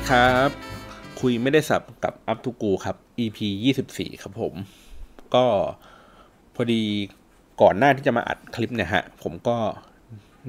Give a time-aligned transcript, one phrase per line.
[0.00, 0.50] วัสดีครับ
[1.20, 3.38] คุยไม่ได้สับกับอัพทูกูครับ EP
[3.80, 4.54] 24 ครับผม
[5.34, 5.44] ก็
[6.54, 6.82] พอดี
[7.60, 9.56] ก่อนหน้าที่จะมาอัดคลิปเนี่ยฮะ ผมก็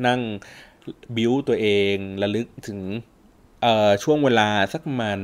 [0.08, 0.20] นั่ง
[1.16, 2.80] บิวตัวเองระลึกถึง
[4.04, 5.22] ช่วงเวลาสักมัน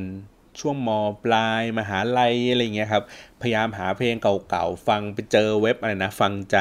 [0.62, 0.90] ช่วงม
[1.24, 3.04] ปลายมหาลัยอะไรเงี้ยครับ
[3.42, 6.58] พยายามหาเพลงเก่าๆ ฟังไปเจอเว็บอะไรนะ ฟังใจ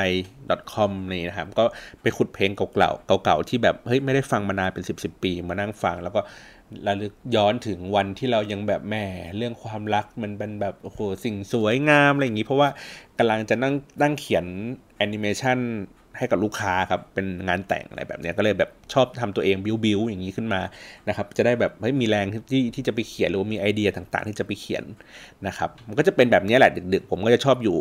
[0.73, 1.65] .com นี่นะครับ ก็
[2.03, 6.21] ไปขุดเพลงเก่าๆเก่าๆที่แบบเฮ้ยไม่ได้ฟังมานานเป็น 10บสปีมานั่งฟังแล้วก็
[6.87, 8.97] ระลึกย้อนถึงวันที่เรายังแบบแหม
[9.37, 12.69] เรื่องความรักมันเป็นแบบโอ้โหสิ่งสวยงามอะไรอย่างนี้ เพราะว่า
[13.19, 14.45] กำลังจะนั่งนั่งเขียน
[14.97, 15.59] แอนิเมชัน
[16.19, 20.61] ให้กับลูกค้าครับเป็นงานแต่งอะไรแบบนี้ก็เลยแบบชอบทำตัวเองบิวบิวอย่างนี้ขึ้นมา
[21.09, 24.85] นะครับจะได้แบบเฮ้ยมีแรงที่ที่จะไปเขียนหรือมีไอเดียต่างๆ ที่จะไปเขียน
[25.47, 27.79] นะครับมันก็จะเป็นแบบนี้แหละดึกๆ ผมก็จะชอบอยู่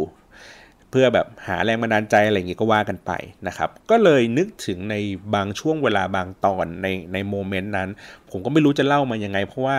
[0.96, 3.12] เพื่อแบบหาแรงบันดาลใจอะไรอย่างงี้ก็ว่ากันไป
[3.48, 4.96] นะครับ ก็เลยนึกถึงใน
[5.36, 7.90] บางช่วงเวลาบางตอนในใน moment นั้น
[8.30, 9.78] ผมก็ไม่รู้จะเล่ามายังไง เพราะว่า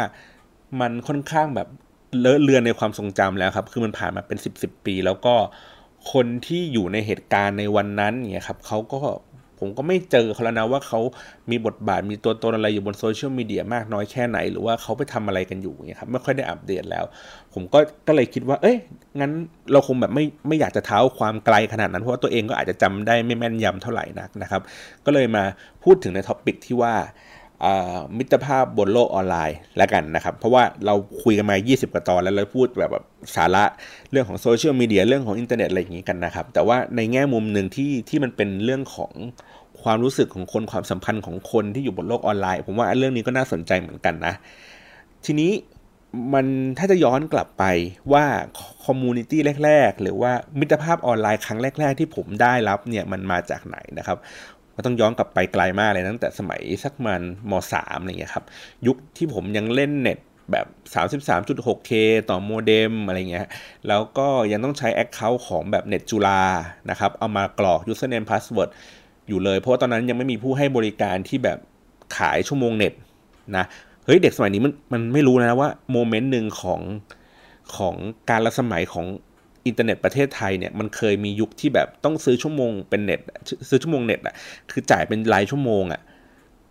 [0.80, 1.68] มันค่อนข้างแบบ
[2.20, 5.34] เลอะเลือนในความทรงจำแล้วครับ คือมันผ่านมาเป็นสิบสิบปี แล้วก็
[6.12, 9.00] คนที่อยู่ในเหตุการณ์ในวันนั้นเนี่ยครับเขาก็
[9.58, 11.00] ผมก็ไม่เจอเขาแล้วนะว่าเขา
[11.50, 17.04] มีบทบาทมีตัวตนอะไรอยู่บนโซเชียลมีเดียมากน้อยแค่ไหน หรือว่าเขาไปทำอะไรกันอยู่เนี่ยครับไม่ค่อยได้อัปเดตแล้ว
[17.54, 18.76] ผมก็ก็เลยคิดว่า เอ้ย
[19.20, 19.32] งั้น
[19.72, 24.62] เราคงแบบไม่ไม่อยากจะเท้าความไกลขนาดนั้น เพราะว่าตัวเองก็อาจจะจำได้ไม่แม่นยำเท่าไหร่นักนะครับ
[25.06, 25.44] ก็เลยมา
[25.84, 26.94] พูดถึงใน topic ที่ว่า
[28.18, 33.04] มิตรภาพบนโลกออนไลน์แล้วกันนะครับ เพราะว่าเราคุยกันมา 20 กว่าตอนแล้วเราพูดแบบแบบ
[33.36, 33.64] สาระ
[34.10, 39.12] เรื่องของโซเชียลมีเดียเรื่องของอินเทอร์เน็ตอะไรอย่างนี้กันนะครับ แต่ว่าในแง่มุมหนึ่งที่ที่มันเป็นเรื่องของ
[39.82, 44.34] ความรู้สึกของคนความสัมพันธ์ของคนที่อยู่บนโลกออนไลน์ ผมว่าเรื่องนี้ก็น่าสนใจเหมือนกันนะ
[45.26, 45.52] ทีนี้
[46.34, 46.46] มัน
[46.78, 47.64] ถ้าจะย้อนกลับไป
[48.12, 48.24] ว่า
[48.84, 54.18] community แรก ๆ หรือว่ามิตรภาพออนไลน์ครั้งแรก ๆ ที่ผมได้รับเนี่ยมันมาจากไหนนะครับ
[54.76, 58.44] ก็ต้องย้อนกลับไปไกลมากเลยตั้งแต่สมัยสักมันม3อะไรเงี้ยครับ
[58.86, 60.18] ยุคที่ผมยังเล่นเน็ต
[60.52, 60.66] แบบ
[61.28, 61.90] 33.6K
[62.30, 63.46] ต่อโมเด็มอะไรเงี้ย
[63.88, 66.42] แล้วก็ยังต้องใช้ Account ของแบบเน็ตจุฬา
[66.90, 68.70] นะครับ เอามากรอก username password
[69.28, 71.58] อยู่เลย เพราะาตอนนั้นยังไม่มีผู้ให้บริการที่แบบ
[72.16, 72.92] ขายชั่วโมงเน็ต
[73.56, 73.64] นะ
[74.04, 76.80] เฮ้ยเด็กสมัยนี้มันมันไม่รู้นะว่าโมเมนต์หนึ่งของ
[77.76, 77.94] ของ
[78.30, 79.06] การละสมัยของ
[79.66, 83.20] อินเทอร์เน็ตประเทศไทยเนี่ยมันเคยมียุคที่แบบต้องซื้อชั่วโมงเป็นเน็ต
[83.68, 84.34] ซื้อชั่วโมงเน็ตอะ
[84.70, 86.00] คือจ่ายเป็นรายชั่วโมงอะ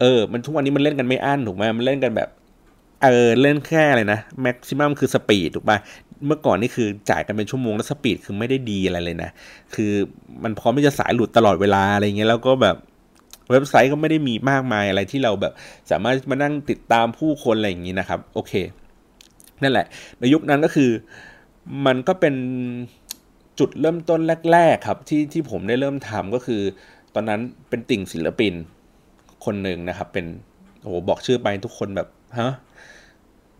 [0.01, 2.29] เออ มันทุกวันนี้มันเล่นกันไม่อั้นถูกไหมมันเล่นกันแบบ
[3.03, 5.78] เออเล่นแค่อะไรนะ maximum คือ speed ถูกป่ะ
[6.25, 9.29] เมื่อก่อนนี่คือจ่ายกันเป็นชั่วโมงแล้ว speed คือไม่ได้ดีอะไรเลยนะ
[9.75, 9.91] คือ
[10.44, 12.75] มันพร้อมที่จะสายหลุดตลอดเวลาอะไรเงี้ยแล้วก็แบบ
[13.51, 15.53] เว็บไซต์ก็ไม่ได้มีมากมายอะไรที่เราแบบ
[15.91, 18.53] สามารถมานั่งติดตามผู้คนอะไรอย่างนี้นะครับ โอเค
[19.62, 19.85] นั่นแหละ
[20.19, 20.89] ในยุคนั้นก็คือ
[21.86, 22.36] มันก็เป็น
[23.59, 24.22] จุดเริ่มต้น
[24.52, 26.62] แรก ๆ ครับ ที่ที่ผมได้เริ่มทำก็คือ
[27.16, 27.40] ตอนนั้น
[27.70, 28.53] เป็นติ่งศิลปิน
[29.46, 30.25] คนหนึ่งนะครับ เป็น
[30.81, 32.08] โอ้โหบอกชื่อไปทุกคนแบบ
[32.40, 32.52] ฮะ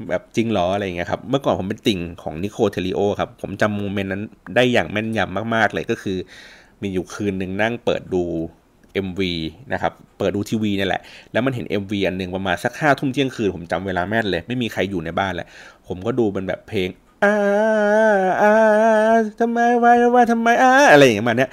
[0.10, 4.24] แบบจริงหรออะไรเงี้ยครับ เมื่อก่อนผมเป็นติ่งของนิโคล เทริโอครับ ผมจำ moment นั้น
[4.56, 6.18] ได้อย่างแม่นยำมาก ๆ เลยก็คือ
[6.82, 8.24] มีอยู่คืนหนึ่งนั่งเปิดดู
[9.08, 9.22] MV
[9.74, 11.02] นะครับ เปิดดูทีวีนี่แหละ
[11.32, 15.48] แล้วมันเห็น MV อันหนึ่งประมาณสักห้าทุ่มเที่ยงคืน ผมจำเวลาแม่นเลย ไม่มีใครอยู่ในบ้านแล้ว
[15.88, 16.90] ผมก็ดูเป็นแบบเพลง
[17.26, 17.36] อ่า
[18.42, 18.54] อ่า
[19.40, 21.52] ทำไมวายว่าทำไมอ่าอะไรอย่างเงี้ยมาเนี้ย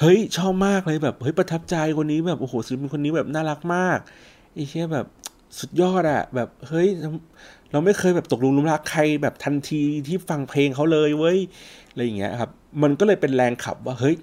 [0.00, 3.98] เฮ้ยชอบมากเลยแบบเฮ้ยประทับใจคนนี้แบบโอ้โหศิลปินคนนี้แบบน่ารักมาก
[4.54, 5.06] ไอ้เชี่ยแบบ
[5.58, 6.88] สุดยอดอะแบบเฮ้ย
[7.70, 11.38] เราไม่เคยแบบตกลุมลุมรักใครแบบทันทีที่ฟังเพลงเขาเลยเว้ย
[11.90, 12.50] อะไรอย่างเงี้ยครับ
[12.82, 14.16] มันก็เลยเป็นแรงขับว่าเฮ้ย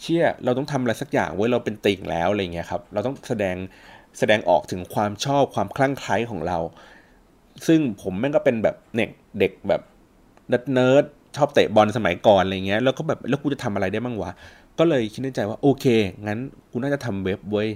[0.00, 3.56] เชี่ยเราต้องทำอะไรสักอย่างเว้ยเราเป็นติ่งแล้วอะไรเงี้ยครับ เราต้องแสดง
[4.18, 6.58] แสดงออกถึงความชอบความคลั่งไคล้ของเรา
[7.66, 9.82] ซึ่งผมแม่งก็เป็นแบบเด็กเด็กแบบ
[10.72, 11.04] เนิร์ด
[11.36, 14.30] ชอบเตะบอลสมัยก่อนอะไรเงี้ยแล้วก็แบบแล้วกูจะทำอะไรได้บ้างวะ
[14.78, 15.86] ก็เลยคิดในใจว่าโอเค
[16.26, 16.38] งั้น
[16.70, 17.68] กูน่าจะทำเว็บเว้ย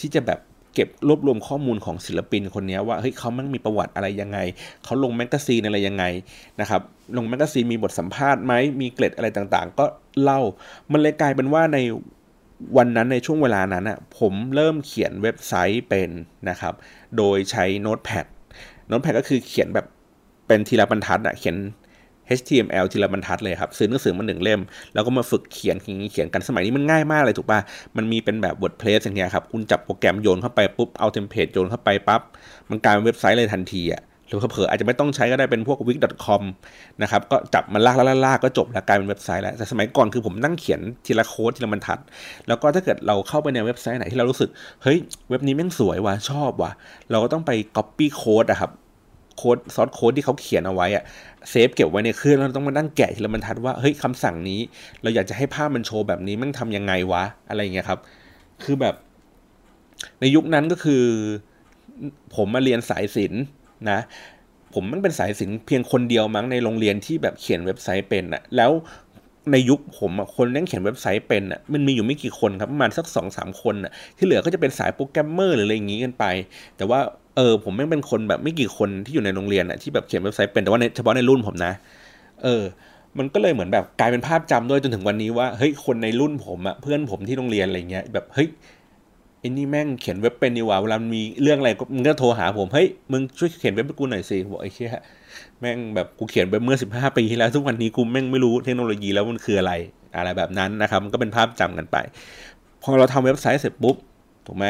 [0.00, 0.40] ที่จะแบบ
[0.74, 4.38] เก็บรวบรวมข้อมูลของศิลปินคนนี้ว่าเฮ้ยเขามันมีประวัติอะไรยังไง
[4.84, 6.04] เขาลง magazine อะไรยังไง
[6.60, 6.80] นะครับ
[7.16, 9.84] ลงแมกกาซีนมีบทสัมภาษณ์ไหมมีเกร็ดอะไรต่างๆ ก็
[10.22, 10.40] เล่า
[10.92, 11.78] มันเลยกลายเป็นว่าใน
[12.76, 16.10] วันนั้นในช่วงเวลานั้นอะผมเริ่มเขียนเว็บไซต์เป็น
[16.48, 16.74] นะครับ
[17.16, 18.26] โดยใช้ Notepad
[18.88, 19.86] Notepad ก็คือเขียนแบบ
[20.46, 21.56] เป็นทีละบรรทัดอะเขียน
[22.38, 24.60] HTML ทีละบรรทัดเลยครับ ซื้อหนังสือมาหนึ่งเล่ม
[24.94, 25.76] แล้วก็มาฝึกเขียน
[26.10, 27.60] เขียนกันสมัยนี้มันง่ายมากเลยถูกปะ
[27.96, 32.22] มันมีเป็นแบบ WordPress อย่างเงี้ยครับคุณจับโปรแกรมโยนเข้าไปปุ๊บเอา template โยนเข้าไปปั๊บ
[32.70, 36.42] มันกลายเป็นเว็บไซต์เลยทันทีอะหรือเผลออาจจะไม่ต้องใช้ก็ได้เป็นพวก wix.com
[37.02, 41.98] นะครับก็จับมันลากลากก็จบแล้วกลายเป็นเว็บไซต์แล้ว แต่สมัยก่อนคือผมนั่งเขียนทีละโค้ดทีละบรรทัด
[42.48, 44.50] แล้วก็ถ้าเกิดเราเข้าไปในเว็บไซต์ไหนที่เรารู้สึก
[44.82, 44.98] เฮ้ย
[45.30, 46.70] เว็บนี้แม่งสวยว่ะชอบว่ะ
[47.10, 48.70] เราก็ต้องไป copy code อะครับ
[49.36, 51.04] โค้ด source code ที่เขาเขียนเอาไว้อะ
[51.50, 54.60] เซฟเก็บไว้ในเครื่องแล้วต้องมานั่งแกะทีละบรรทัดว่าเฮ้ยคำสั่งนี้
[55.02, 58.00] เราอยากจะให้ภาพมันโชว์แบบนี้มันทำยังไงวะ อะไรเงี้ยครับ
[58.62, 58.94] คือแบบ
[60.20, 61.04] ในยุคนั้นก็คือ
[62.34, 63.42] ผมมาเรียนสายศิลป์
[63.90, 63.98] นะ
[64.74, 68.70] ผมมันเป็นสายศิลป์เพียงคนเดียวมั้งในโรงเรียนที่แบบเขียนเว็บไซต์เป็นอะแล้ว
[69.52, 76.24] ในยุคผมอะคนเล่นเขียนเว็บไซต์เป็นอะมันมีอยู่ไม่กี่คนครับประมาณสักสองสามคนอะที่เหลือก็จะเป็นสายโปรแกรมเมอร์หรืออะไรอย่างงี้กันไป
[76.76, 77.00] แต่ว่า
[77.36, 81.72] เออผมไม่เป็นคนแบบไม่กี่คนที่อยู่ในโรงเรียนอะที่แบบเขียนเว็บไซต์เป็นแต่ว่าในเฉพาะในรุ่นผมนะ
[82.42, 82.62] เออ
[83.18, 88.48] มันก็เลยเหมือนแบบกลายเป็นภาพจำด้วยจนถึงวันนี้ว่าเฮ้ยคนในรุ่นผมอะเพื่อนผมที่โรงเรียนอะไรเงี้ยแบบเฮ้ย
[89.40, 94.90] ไอ้นี่แม่งเขียนเว็บเป็นดีว่าเวลามีเรื่องอะไรก็มึงก็โทรหาผมเฮ้ยมึงช่วยเขียนเว็บให้กูหน่อยสิบอกไอ้เชี่ย
[95.60, 99.72] แม่งแบบกูเขียนไปเมื่อสิบห้าปีที่แล้วทุกวันนี้กูแม่งไม่รู้เทคโนโลยีแล้วมันคืออะไร
[100.16, 101.96] อะไรแบบนั้นนะครับ มันก็เป็นภาพจำกันไป
[102.82, 103.96] พอเราทำเว็บไซต์เสร็จปุ๊บ
[104.46, 104.64] ถูกไหม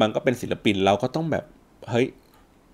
[0.00, 1.44] มันก็เป็นศิลปินเราก็ต้องแบบ
[1.90, 2.06] เฮ้ย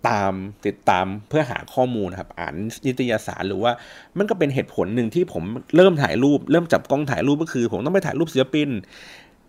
[0.08, 0.32] ตาม
[0.66, 2.54] ติดตามเพื่อหาข้อมูลนะครับ อ่าน
[2.86, 3.72] นิตยสารหรือว่า
[4.18, 5.42] มันก็เป็นเหตุผลหนึ่งที่ผม
[5.76, 8.68] เริ่มถ่ายรูป เริ่มจับกล้องถ่ายรูปก็คือ ผมต้องไปถ่ายรูปศิลปิน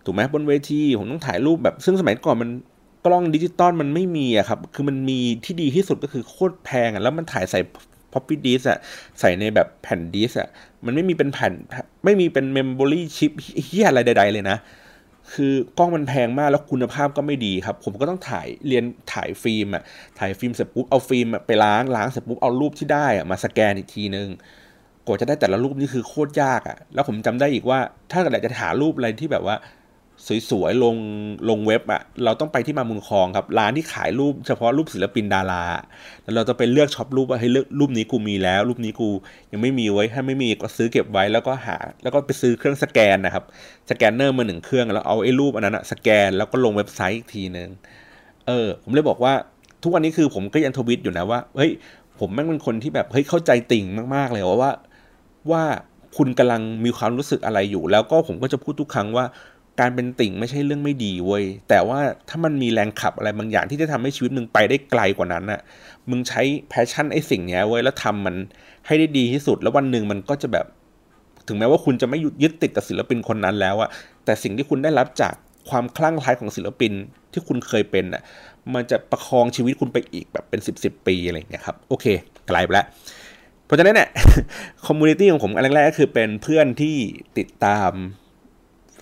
[0.04, 2.50] ถูกไหมบนเวทีผมต้องถ่ายรูปแบบซึ่งสมัยก่อนมัน
[3.06, 7.60] กล้องดิจิตอลมันไม่มีอะครับ คือมันมีที่ดีที่สุดก็คือโคตรแพงอะแล้วมันถ่ายใส่
[8.12, 8.78] floppy disk อะ
[9.20, 10.48] ใส่ในแบบแผ่นดิสอะ
[10.84, 11.52] มันไม่มีเป็นแผ่น
[12.04, 14.56] ไม่มีเป็น memory chip เหี้ยอะไรใด ๆ เลยนะ
[15.34, 19.82] คือกล้องมันแพงมากแล้วคุณภาพก็ไม่ดีครับ ผมก็ต้องถ่ายเรียนถ่ายฟิล์มอะ
[20.18, 24.28] ถ่ายฟิล์มเสร็จปุ๊บเอาฟิล์มไปล้างล้างเสร็จปุ๊บเอารูปที่ได้อะมาสแกนอีกทีนึง
[25.06, 27.78] กว่าจะได้แต่ละรูปนี่คือโคตรยากอะแล้วผมจำได้อีกว่า
[28.10, 29.56] ถ้าเกิดอยากจะหารูปอะไรที่แบบว่า
[30.50, 30.96] สวยๆลง
[31.48, 35.64] ลงเว็บอะ่ะเราต้องไปที่มาบุญครองครับ ร้านที่ขายรูปเฉพาะรูปศิลปินดารา
[36.22, 39.08] แล้วเราจะไปเลือกช็อปรูปว่าให้เลือกรูปนี้กูมีแล้ว รูปนี้กู
[39.52, 43.44] ยังไม่มีวะถ้าไม่มีก็ซื้อเก็บไว้แล้วก็หา แล้วก็ไปซื้อเครื่องสแกนนะครับ
[43.90, 47.68] สแกนเนอร์มาหนึ่งเครื่องแล้วเอาไอ้รูปอันนั้นอะสแกนแล้วก็ลงเว็บไซต์อีกทีนึง
[48.46, 49.32] เออ ผมเลยบอกว่า
[49.82, 51.70] ทุกวันนี้คือผมก็ยังทวิตอยู่นะว่าเฮ้ย
[52.18, 53.84] ผมแม่งเป็นคนที่แบบเฮ้ยเข้าใจติ่ง
[54.14, 54.72] มากๆเลยว่า
[55.50, 55.62] ว่า
[56.16, 59.24] คุณกำลังมีความรู้สึกอะไรอยู่ แล้วก็ผมก็จะพูดทุกครั้งว่า
[59.80, 65.60] การเป็นติ่งไม่ใช่เรื่องไม่ดีเว้ย แต่ว่าถ้ามันมีแรงขับอะไรบางอย่างที่จะทำให้ชีวิตมึงไปได้ไกลกว่านั้นอะ่ะ
[66.10, 68.36] มึงใช้แพชชั่นไอ้สิ่งเนี้ยเว้ยแล้วทำมัน
[68.86, 70.66] ให้ได้ดีที่สุด แล้ววันหนึ่งมันก็จะแบบ
[71.46, 73.88] ถึงแม้ว่าคุณจะไม่ยึดติดกับศิลปินคนนั้นแล้วอะ
[74.24, 75.34] แต่สิ่งที่คุณได้รับจาก
[75.70, 76.92] ความคลั่งไคล้ของศิลปิน
[77.32, 78.22] ที่คุณเคยเป็นอะ
[78.74, 82.06] มันจะประคองชีวิตคุณไปอีกแบบเป็นสิบสิบปีอะไรอย่างเงี้ยครับ โอเค
[82.46, 82.86] ไกลไปแล้ว
[83.66, 84.08] เพราะฉะนั้นเนี่ย
[84.86, 86.96] community ของผมอันแรกๆก็คือเป็นเพื่อนที่
[87.38, 87.90] ติดตาม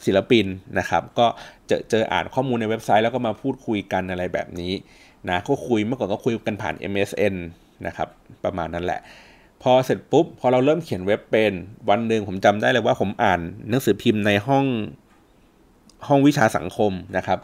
[0.06, 0.46] ศิลปิน
[0.78, 1.26] นะครับ ก็
[1.66, 4.72] เจอเจออ่านข้อมูลในเว็บไซต์แล้วก็มาพูดคุยกันอะไรแบบนี้
[5.28, 7.34] นะก็คุยเมื่อก่อนก็คุยกันผ่าน MSN
[7.86, 8.08] นะครับ
[8.44, 9.00] ประมาณนั้นแหละ
[9.62, 11.52] พอเสร็จปุ๊บ พอเราเริ่มเขียนเว็บเป็น
[11.88, 14.64] วันหนึ่งผมจำได้เลยว่าผมอ่านหนังสือพิมพ์ในห้อง
[16.08, 17.38] ห้องวิชาสังคมนะครับ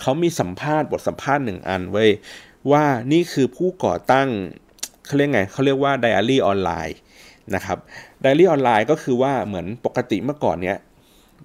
[0.00, 2.04] เขามีสัมภาษณ์บทสัมภาษณ์หนึ่งอันไว้
[2.70, 4.28] ว่านี่คือผู้ก่อตั้ง
[5.06, 6.96] เขาเรียกไงเขาเรียกว่าไดอารี่ออนไลน์
[7.54, 7.78] นะครับ
[8.20, 10.76] ไดอารี่ออนไลน์ก็คือว่าเหมือนปกติเมื่อก่อนเนี้ย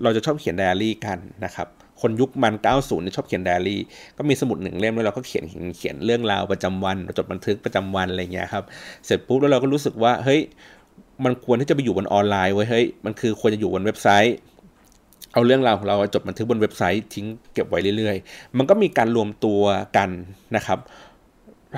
[0.03, 1.67] เราจะชอบเขียนไดอารี่กันนะครับ
[2.01, 3.81] คนยุคมัน 90นชอบเขียนไดอารี่
[4.17, 5.43] ก็มีสมุดหนึ่งเล่มแล้วเราก็เขียน
[5.77, 8.63] เขียนเรื่องราวประจำวันจดบันทึกประจำวันอะไรเงี้ยครับ
[9.05, 10.41] เสร็จปุ๊บแล้วเราก็รู้สึกว่าเฮ้ย
[11.25, 14.35] มันควรที่จะไปอยู่บนออนไลน์เว้ยเฮ้ยมันคือควรจะอยู่บนเว็บไซต์
[15.33, 19.61] เอาเรื่องราวของเราจดบันทึกบนเว็บไซต์ทิ้งเก็บไว้เรื่อยๆ มันก็มีการรวมตัว
[19.97, 20.09] กัน
[20.55, 20.79] นะครับ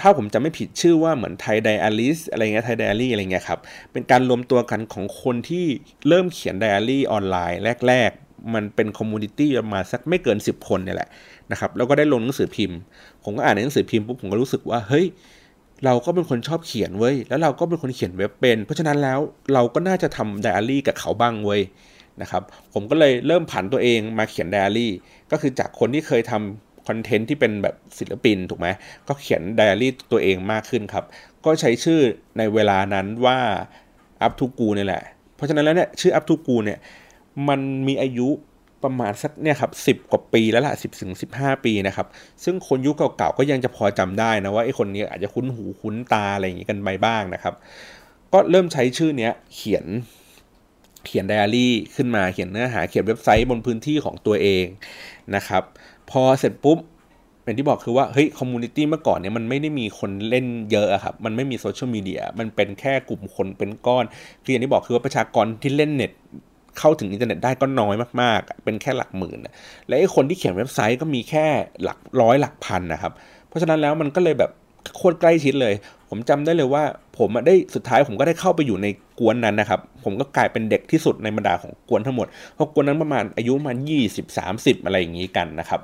[0.03, 3.59] ถ้าผมจำไม่ผิดชื่อว่าเหมือนไทยไดอารี่อะไรเงี้ยไทยไดอารี่อะไรเงี้ยครับ
[3.91, 5.65] เป็นการรวมตัวกันของคนที่
[6.07, 11.09] เริ่มเขียนไดอารี่ออนไลน์แรก ๆ มันเป็น community ประมาณสักไม่เกิน 10 คนเนี่ยแหละ
[11.51, 12.77] นะครับ แล้วก็ได้ลงหนังสือพิมพ์
[13.23, 15.05] ผมก็อ่านในหนังสือพิมพ์ปุ๊บผมก็รู้สึกว่าเฮ้ย
[15.85, 19.19] เราก็เป็นคนชอบเขียนเว้ย แล้วเราก็เป็นคนเขียนเว็บเป็น เพราะฉะนั้นแล้ว
[19.53, 21.61] เราก็น่าจะทำไดอารี่กับเขาบ้างเว้ย
[22.21, 24.91] นะครับ ผมก็เลยเริ่มผันตัวเองมาเขียนไดอารี่
[25.31, 28.67] ก็คือจากคนที่เคยทำ คอนเทนต์ที่เป็นแบบศิลปินถูกไหม
[29.07, 31.05] ก็เขียนไดอารี่ตัวเองมากขึ้นครับ
[31.45, 31.99] ก็ใช้ชื่อ
[32.37, 33.39] ในเวลานั้นว่า
[34.25, 35.03] up to กูนี่แหละ
[35.35, 36.79] เพราะฉะนั้นแล้วเนี่ยชื่อ up to กูเนี่ย
[37.47, 38.29] มันมีอายุ
[38.83, 42.07] ประมาณสักเนี่ยครับสิบกว่าปีแล้วล่ะสิบถึงสิบห้าปีนะครับ
[42.43, 47.53] ซึ่งคนยุคเก่าๆก็ยังจะพอจำได้นะว่าไอ้คนนี้อาจจะคุ้นหูคุ้นตาอะไรอย่างงี้กันไปบ้างนะครับ
[48.33, 49.85] ก็เริ่มใช้ชื่อเนี้ยเขียน
[51.05, 54.65] เขียนไดอารี่ขึ้นมาเขียนเนื้อหาเขียนเว็บไซต์บนพื้นที่ของตัวเอง
[55.35, 55.63] นะครับ
[56.11, 56.79] พอเสร็จปุ๊บ
[57.43, 64.03] เป็นที่บอกคือว่าเฮ้ย community เมื่อก่อนเนี่ยมันไม่ได้มีคนเล่นเยอะครับ มันไม่มีโซเชียลมีเดียมันเป็นแค่กลุ่มคนเป็นก้อน
[64.43, 66.11] คืออย่างที่บอกคือว่าประชากรที่เล่นเน็ต
[66.79, 69.39] เข้าถึงอินเทอร์เน็ตได้ก็น้อยมากๆ เป็นแค่หลักหมื่น
[69.87, 71.45] และไอ้คนที่เขียนเว็บไซต์ก็มีแค่
[71.83, 73.11] หลักร้อยหลักพันนะครับ
[73.47, 74.51] เพราะฉะนั้นแล้วมันก็เลยแบบ
[74.97, 75.73] โคตรใกล้ชิดเลย
[76.09, 76.83] ผมจำได้เลยว่า
[77.17, 78.87] ผมได้สุดท้ายผมก็ได้เข้าไปอยู่ใน
[79.19, 85.81] กวนนั้นนะครับ ผมก็กลายเป็นเด็กที่สุดในบรรดาของกวนทั้งหมด เพราะกวนนั้นประมาณอายุมายี่สิบสามสิบอะไรอย่างนี้กันนะครับ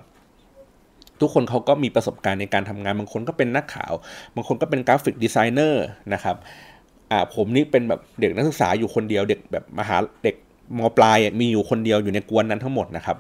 [1.24, 3.94] ทุกคนเขาก็มีประสบการณ์ในการทำงาน บางคนก็เป็นนักข่าว
[4.36, 6.36] บางคนก็เป็นกราฟิกดีไซเนอร์นะครับ
[7.12, 10.36] อ่าผมนี่เป็นแบบเด็กนักศึกษาอยู่คนเดียว เด็กแบบมหาเด็ก
[10.78, 13.18] ม.ปลายมีอยู่คนเดียวอยู่ในก๊วนนั้นทั้งหมดนะครับ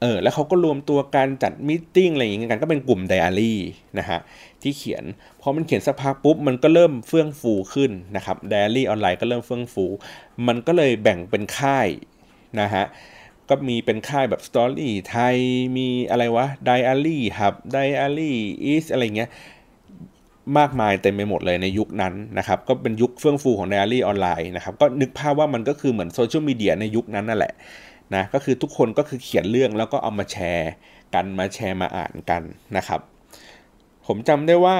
[0.00, 3.58] เออแล้วเขาก็รวมตัวกันจัด meeting อะไรอย่างเงี้ยกันก็เป็นกลุ่มไดอารี่
[3.98, 4.18] นะฮะ
[4.62, 5.04] ที่เขียน
[5.40, 9.84] พอมันเขียนสักพักปุ๊บมันก็เริ่มเฟื่องฟูขึ้นนะครับไดอารี่ออนไลน์ก็เริ่มเฟื่องฟู
[10.46, 11.88] มันก็เลยแบ่งเป็นค่าย
[12.60, 12.84] นะฮะ
[13.48, 15.36] ก็มีเป็นค่ายแบบ StoryThai
[15.76, 19.30] มีอะไรวะไดอารี่ครับ Diaryis อะไรเงี้ย
[20.58, 27.52] มากมายเต็มไปหมดเลยในยุคนั้นนะครับก็เป็นยุคเฟื่องฟูของไดอารี่ออนไลน์นะครับก็นึกภาพว่ามันก็คือเหมือนโซเชียลมีเดียในยุคนั้นนั่นแหละ
[28.14, 30.70] นะก็คือทุกคนก็คือเขียนเรื่องแล้วก็เอามาแชร์
[31.14, 32.42] กันมาแชร์มาอ่านกัน
[32.76, 33.00] นะครับ
[34.06, 34.76] ผมจำได้ว่า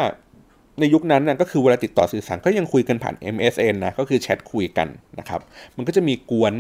[0.81, 5.41] ในยุคนั้นนะก็คือเวลาติดต่อสื่อสารก็ยังคุยกันผ่าน MSN นะก็คือแชทคุยกันนะครับ
[5.77, 6.53] มันก็จะมีกวน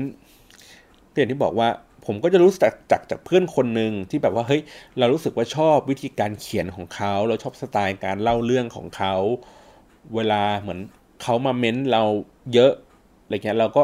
[1.14, 1.68] อย่างที่บอกว่า
[2.10, 4.62] ผมก็จะรู้จักจากจากเพื่อนคนหนึ่งที่แบบว่าเฮ้ย
[4.98, 9.14] เรารู้สึกว่าชอบวิธีการเขียนของเขาเราชอบสไตล์การเล่าเรื่องของเขา
[10.14, 10.80] เวลาเหมือน
[11.22, 12.02] เขามาเม้นเรา
[12.54, 12.72] เยอะ
[13.22, 13.82] อะไรเงี้ยเราก็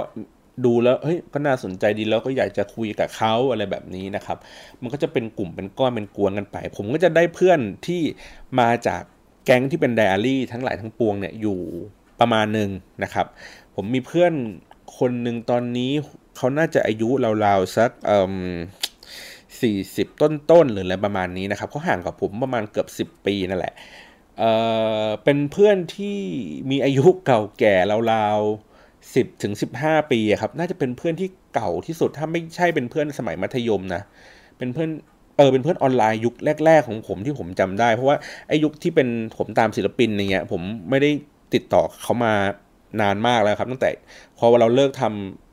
[0.64, 4.38] ดูแล้วเฮ้ยก็น่าสนใจดีแล้วก็อยากจะคุยกับเขาอะไรแบบนี้นะครับ
[4.80, 8.02] มันก็จะเป็นกลุ่มเป็นก้อนเป็นกวนกันไป ผมก็จะได้เพื่อนที่
[8.60, 9.02] มาจาก
[9.44, 11.58] แก๊งที่เป็นไดอารี่ทั้งหลายทั้งปวงเนี่ยอยู่
[12.20, 12.70] ประมาณหนึ่ง
[13.02, 13.26] นะครับ
[13.74, 14.32] ผมมีเพื่อน
[14.98, 15.92] คนหนึ่งตอนนี้
[16.36, 17.08] เขาน่าจะอายุ
[17.44, 18.34] ราวๆสักเอ่อ
[19.60, 23.74] สี่สิบต้นๆหรืออะไรประมาณนี้นะครับเขาห่างกับผมประมาณเกือบสิบปีนั่นแหละ
[24.38, 24.52] เอ่
[25.04, 26.18] อเป็นเพื่อนที่
[26.70, 27.74] มีอายุเก่าแก่
[28.12, 34.02] ราวๆสิบถึงสิบห้าปีครับ น่าจะเป็นเพื่อนที่เก่าที่สุดถ้าไม่ใช่เป็นเพื่อนสมัยมัธยมนะ
[34.58, 34.90] เป็นเพื่อน
[35.36, 38.16] เออเป็นเพื่อนออนไลน์ยุคแรก ๆ ของผมที่ผมจำได้ เพราะว่า
[38.48, 41.10] ไอ้ยุคที่เป็นผมตามศิลปินอย่างเงี้ยผมไม่ได้
[41.54, 42.34] ติดต่อเขามา
[43.00, 43.90] นานมากแล้วครับ ตั้งแต่
[44.38, 45.43] พอเราเลิกทำ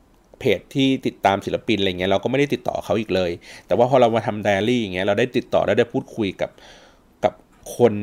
[0.42, 3.32] เพจที่ติดตามศิลปินอะไรเงี้ยเราก็ไม่ได้ติดต่อเขาอีกเลย
[3.68, 6.52] แต่ว่าพอเรามาทำไดอารี่อย่างเงี้ยเราได้ติดต่อและได้พูดคุยกับ
[7.24, 7.34] กับ
[7.78, 7.94] คน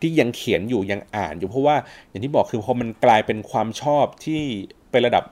[0.00, 1.76] ที่ยังเขียนอยู่ยังอ่านอยู่เพราะว่า
[2.08, 4.40] อย่างที่บอกคือพอมันกลายเป็นความชอบที่
[4.92, 5.24] เป็นระดับ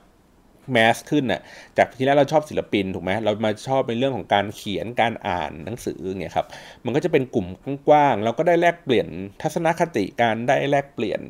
[0.71, 1.41] แมสขึ้นน่ะ
[1.77, 6.47] จากที่แรกเราชอบศิลปินถูกไหมเรามาชอบในเรื่องของการเขียนการอ่านหนังสือเงี้ยครับ
[6.85, 7.47] มันก็จะเป็นกลุ่ม
[7.87, 9.07] กว้างๆเราก็ได้แลกเปลี่ยน
[9.41, 11.21] ทัศนคติการได้แลกเปลี่ยน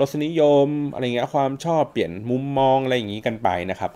[0.00, 3.90] รสนิยมอะไรเงี้ยความชอบเปลี่ยนมุมมองอะไรอย่างงี้กันไปนะครับ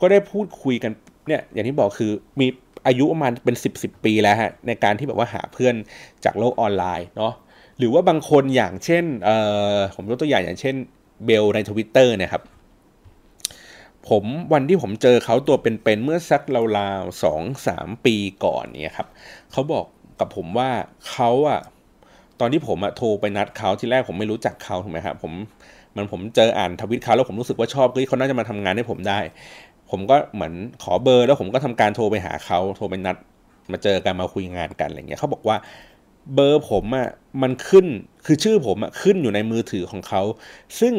[0.00, 0.92] ก็ได้พูดคุยกัน
[1.28, 2.46] เนี่ยอย่างที่บอกคือมี
[2.86, 5.74] อายุประมาณเป็น 10บสปีแล้วฮะในการที่แบบว่าหาเพื่อน
[6.24, 7.32] จากโลกออนไลน์เนาะ
[7.78, 9.38] หรือว่าบางคนอย่างเช่นเอ่
[9.74, 10.74] อผมยกตัวอย่างอย่างเช่น
[11.24, 12.42] เบลในทวิตเตอร์นะครับ
[14.08, 16.42] ผมวันที่ผมเจอเขาตัวเป็นๆเมื่อสัก
[16.78, 19.08] ราวๆสองสามปีก่อนเนี่ยครับ
[19.52, 19.84] เขาบอก
[20.20, 20.70] กับผมว่า
[21.10, 21.60] เขาอะ
[22.40, 25.32] ตอนที่ผมอะโทรไปนัดเขาที่แรกผมไม่รู้จักเขาถูกไหมครับผม
[25.96, 29.18] มันผมเจออ่านทวิตเขาแล้วผมรู้สึกว่าชอบเฮ้ยเขาน่าจะมาทำงานให้ผมได้
[29.90, 33.16] ผมก็เหมือนขอเบอร์แล้วผมก็ทำการโทรไปหาเขาโทรไปนัด
[33.72, 35.56] มาเจอกันมาคุยงานกันอะไรเงี้ยเขาบอกว่า
[36.34, 37.08] เบอร์ผมอะ่ะ
[37.42, 37.86] มันขึ้น
[38.26, 40.22] คือชื่อผมอะ่ะขึ้นอยู่ในมือถือของเขา
[40.80, 40.94] ซึ่ง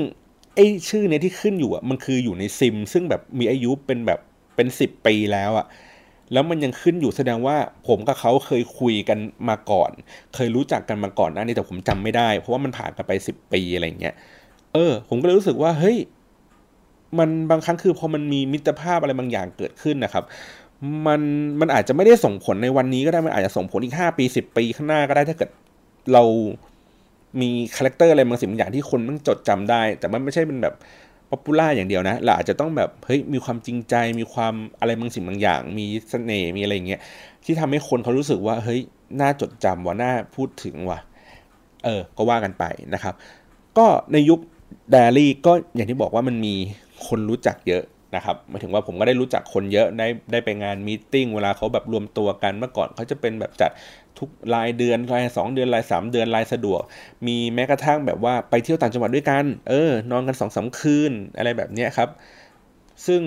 [0.56, 4.20] ไอชื่อเนี้ยที่ขึ้นอยู่อะมันคืออยู่ในซิม ซึ่งแบบมีอายุเป็นแบบ
[4.56, 5.66] เป็นสิบปีแล้วอะ
[6.34, 9.20] แล้วมันยังขึ้นอยู่แสดงว่าผมกับเขาเคยคุยกัน
[9.50, 9.92] มาก่อน
[10.36, 14.16] เคยรู้จักกันมาก่อนนะนี่แต่ผมจำไม่ได้ เพราะว่ามันผ่านกันไปสิบปีอะไรเงี้ย
[14.74, 15.98] เออ ผมก็เลยรู้สึกว่าเฮ้ย
[17.18, 20.24] มันบางครั้งคือพอมันมีมิตรภาพอะไรบางอย่างเกิดขึ้นนะครับ
[21.08, 21.22] มัน
[21.60, 25.50] มันอาจจะไม่ได้ส่งผลในวันนี้ก็ได้มันอาจจะส่งผลอีกห้าปีสิบปีข้างหน้าก็ได้ถ้าเกิด
[26.14, 26.24] เรา
[27.42, 30.76] มี character อะไรบางสิ่งบางอย่างที่คนมันจดจำได้ แต่มันไม่ใช่เป็นแบบ
[31.30, 37.02] popular อย่างเดียวนะเราอาจจะต้องแบบเฮ้ยมีความจริงใจมีความอะไรบางสิ่งบางอย่าง มีเสน่ห์มีอะไรเงี้ย
[37.46, 38.82] ที่ทำให้คนเขารู้สึกว่าเฮ้ย
[39.22, 41.00] น่าจดจำว่ะน่าพูดถึงว่ะ
[41.86, 42.64] เออก็ว่ากันไป
[42.94, 43.14] นะครับ
[43.78, 44.40] ก็ในยุค
[44.92, 46.56] เดลี่ก็อย่างที่บอกว่ามันมี
[47.08, 47.84] คนรู้จักเยอะ
[48.16, 53.72] นะครับหมายถึงว่าผมก็ได้รู้จักคนเยอะได้ได้ไปงานมีติ้งเวลาเขาแบบรวมตัวกันเมื่อก่อนเขาจะเป็นแบบจัด
[54.20, 56.82] ทุกรายเดือนรายสองเดือนรายสามเดือนรายสะดวก
[57.28, 62.10] มีแม้กระทั่งแบบว่าไปเที่ยวต่างจังหวัดด้วยกัน เออ นอนกันสองสาคืนอะไรแบบนี้ครับ
[63.06, 63.22] ซึ่ง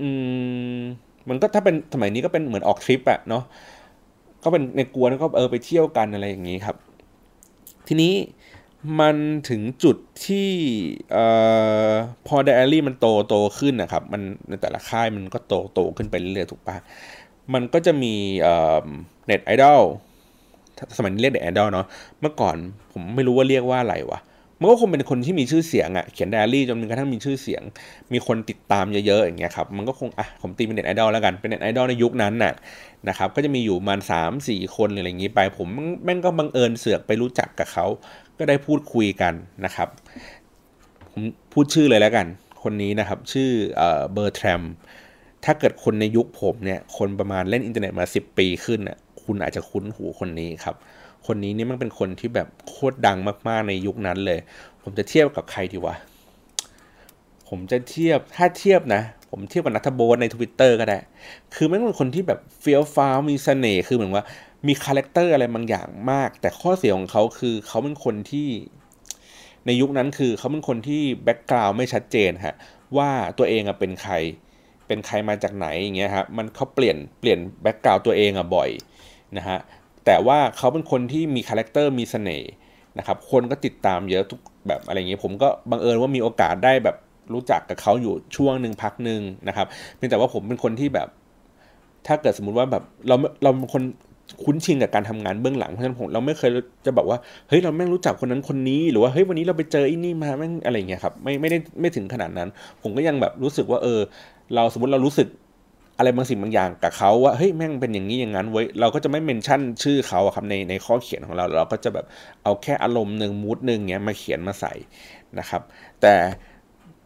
[0.00, 0.08] อื
[0.78, 0.80] ม
[1.28, 3.42] มันก็ถ้าเป็นสมัยนี้ก็เป็นเหมือนออกทริปอะเนาะ
[4.44, 6.76] ก็เป็นในก๊วนก็เออไปเที่ยวกันอะไรอย่างนี้ครับ
[7.88, 8.12] ทีนี้
[9.00, 9.16] มัน
[9.48, 10.48] ถึงจุดที่
[11.16, 11.18] อ
[12.26, 16.76] พอไดอารี่มันโตโตขึ้นนะครับ มันในแต่ละค่ายมันก็โตโตขึ้นไปเรื่อยๆถูกปะ
[17.54, 18.14] มันก็จะมี
[19.26, 19.82] เน็ตไอดอล
[20.96, 21.86] สมัยนี้เรียกเน็ตไอดอลเนาะ
[22.20, 22.56] เมื่อก่อน
[22.92, 24.20] ผมไม่รู้ว่าเรียกว่าอะไรวะ
[24.60, 27.62] มันก็คงเป็นคนที่มีชื่อเสียงอะ่ะเขียนไดอารี่จนมีกระทั่งมีชื่อเสียง
[28.12, 32.54] มีคนติดตามเยอะๆอย่างเงี้ยครับมันก็คงอะผมตีเป็นเน็ตไอดอลแล้วกันเป็นเน็ตไอดอลในยุคนั้นน่ะ
[33.08, 35.68] นะครับก็จะมีอยู่ประมาณสามสี่คนอะไรอย่างงี้ไป ผม
[36.04, 37.86] แม่งก็บังเอิญเสือกไปรู้จักกับเขา
[38.38, 39.88] ก็ได้พูดคุยกันนะครับ
[41.12, 42.26] ผมพูดชื่อเลยแล้วกัน
[42.62, 43.50] คนนี้นะครับ ชื่อ
[44.12, 44.62] เบอร์แทรม
[45.44, 50.76] ถ้าเกิดคนในยุคผมเนี่ยคนประมาณเล่นอินเทอร์เน็ตมา 10 ปีขึ้นน่ะคุณอาจจะคุ้นหูคนนี้ครับ
[51.26, 53.18] คนนี้นี่มันเป็นคนที่แบบโคตรดัง
[53.48, 54.38] มากๆในยุคนั้นเลย
[54.82, 55.94] ผมจะเทียบกับใครดีวะ
[57.48, 60.98] ผมจะเทียบถ้าเทียบนะ ผมเทียบกับนัทโบสในทวิตเตอร์ก็ได้
[61.54, 64.26] คือแม่งเป็นคนที่แบบเฟี้ยวฟ้าวมีเสน่ห์คือเหมือนว่า
[64.66, 68.48] มี character อะไรบางอย่างมาก แต่ข้อเสียของเขาคือเขาเป็นคนที่
[69.66, 72.56] ในยุคนั้นคือเขาเป็นคนที่ background ไม่ชัดเจนฮะ
[72.96, 74.14] ว่าตัวเองอะเป็นใคร
[74.86, 78.70] เป็นใครมาจากไหนอย่างเงี้ยครับมันเขาเปลี่ยนเปลี่ยน background ตัวเองอะบ่อย
[79.36, 79.58] นะฮะ
[80.06, 82.50] แต่ว่าเขาเป็นคนที่มี character มีเสน่ห์
[82.98, 86.96] นะครับคนก็ติดตามเยอะทุกแบบอะไรเงี้ยผมก็บังเอิญว่ามีโอกาสได้แบบ
[87.34, 91.08] รู้จักกับเขาอยู่ช่วงหนึ่งพักหนึ่งนะครับเพียงแต่ว่าผมเป็นคนที่แบบ
[92.06, 93.82] ถ้าเกิดสมมุติว่าแบบเราเราเป็นคน
[94.44, 96.50] คุ้นชินกับการทำงานเบื้องหลังเพราะฉะนั้นผมเราไม่เคย
[96.86, 97.18] จะบอกว่า
[97.48, 102.48] เฮ้ยเราแม่งรู้จักคนนั้นคนนี้หรือว่าเฮ้ยวันนี้เราไปเจอไอ้นี่มาแม่งอะไรเงี้ยครับไม่ไม่ได้ไม่ถึงขนาดนั้น
[102.82, 104.00] ผมก็ยังแบบรู้สึกว่าเออ
[104.54, 105.28] เราสมมติเรารู้สึก
[105.98, 112.06] อะไรบางสิ่งบางอย่างกับเขาว่าเฮ้ยแม่งเป็นอย่างนี้อย่างนั้นเว้เราก็จะไม่เมนชั่นชื่อเขาครับในในข้อเขียนของเรา เราก็จะแบบ
[112.42, 114.72] เอาแค่อารมณ์หนึ่ง mood หนึ่งเงี้ยมาเขียนมาใส่
[115.38, 115.62] นะครับ
[116.00, 116.14] แต่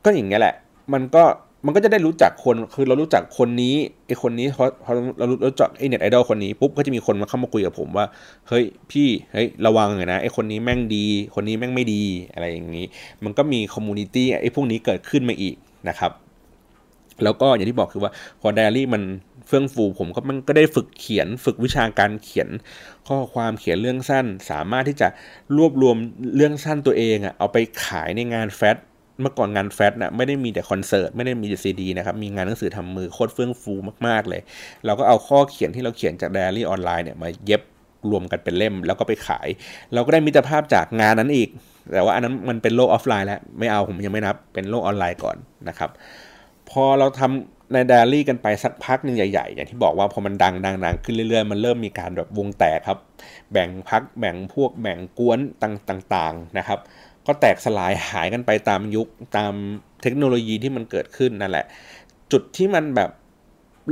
[0.05, 0.55] ก็อย่างเงี้ยแหละ
[0.93, 1.25] มันก็
[1.67, 3.75] มันก็จะได้รู้จักคนคือเรารู้จักคนนี้
[4.07, 8.07] ไอคนนี้เพราะพอเรารู้จักไอ net idol คนนี้ปุ๊บก็จะมีคนมาเข้ามาคุยกับผมว่า
[8.49, 12.03] เฮ้ยพี่เฮ้ยระวังเลยนะไอคนนี้แม่งดี คนนี้แม่งไม่ดี
[12.35, 12.87] อะไรอย่างนี้
[13.25, 15.55] มันก็มี community ไอพวกนี้เกิดขึ้นมาอีก
[15.89, 16.13] นะครับ
[17.25, 19.03] แล้วก็อย่างที่บอกคือว่าพอไดอารี่มัน
[19.47, 22.49] เฟื่องฟูผมก็มันก็ได้ฝึกเขียน ฝึกวิชาการเขียน
[23.09, 25.09] ข้อความเขียนเรื่องสั้น สามารถที่จะ
[25.57, 25.97] รวบรวม
[26.37, 28.77] เรื่องสั้นตัวเองอะเอาไปขายในงาน Fat
[29.21, 33.75] เมื่อก่อนงาน Fat นะไม่ได้มีแต่คอนเสิร์ตไม่ได้มีแต่ซีดีนะครับ มีงานหนังสือทำมือโคตรเฟื่องฟู
[34.07, 34.41] มากๆเลย
[34.85, 37.63] เราก็เอาข้อเขียนที่เราเขียนจากไดอารี่ออนไลน์เนี่ยมาเย็บ
[38.11, 39.49] รวมกันเป็นเล่มแล้วก็ไปขาย
[39.95, 41.49] เราก็ได้มิตรภาพจากงานนั้นอีก
[41.93, 45.37] แต่ว่าอันนั้นมันเป็นโลกออฟไลน์แล้ว ไม่เอาผมยังไม่นับเป็นโลกออนไลน์ก่อน
[45.69, 45.91] นะครับ
[46.71, 52.99] พอเราทำในไดอารี่กันไปสักพักหนึ่งใหญ่ๆ อย่างที่บอกว่าพอมันดังดังดังขึ้นเรื่อยๆ มันเริ่มมีการแบบวงแตกครับ
[53.53, 55.39] แบ่งพรรคแบ่งพวกแบ่งก๊วน
[55.91, 56.79] ต่างๆนะครับ
[57.27, 59.53] ก็แตกสลายหายกันไปตามยุคตาม
[60.03, 61.67] เทคโนโลยีที่มันเกิดขึ้นนั่นแหละ
[62.33, 63.11] จุดที่มันแบบ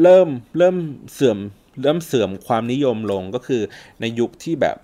[0.03, 0.77] เริ่มเริ่ม
[1.15, 1.39] เสื่อม
[1.83, 3.63] เริ่มเสื่อมความนิยมลงก็คือ
[4.01, 4.77] ในยุคที่แบบ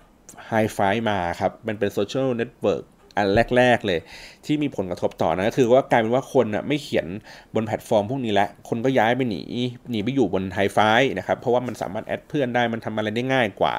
[0.47, 0.79] ไฮไฟ
[1.09, 2.83] มาครับ มันเป็น social network
[3.17, 3.99] อันแรก ๆ เลย
[4.45, 7.07] ที่มีผลกระทบต่อนะก็คือว่ากลายเป็นว่าคนอะไม่เขียน
[7.55, 9.41] บนแพลตฟอร์มพวกนี้แล้วคนก็ย้ายไปหนี
[9.91, 10.79] หนีไปอยู่บนไฮไฟ
[11.17, 13.75] นะครับ เพราะว่ามันสามารถ add เพื่อนได้มันทำอะไรได้ง่ายกว่า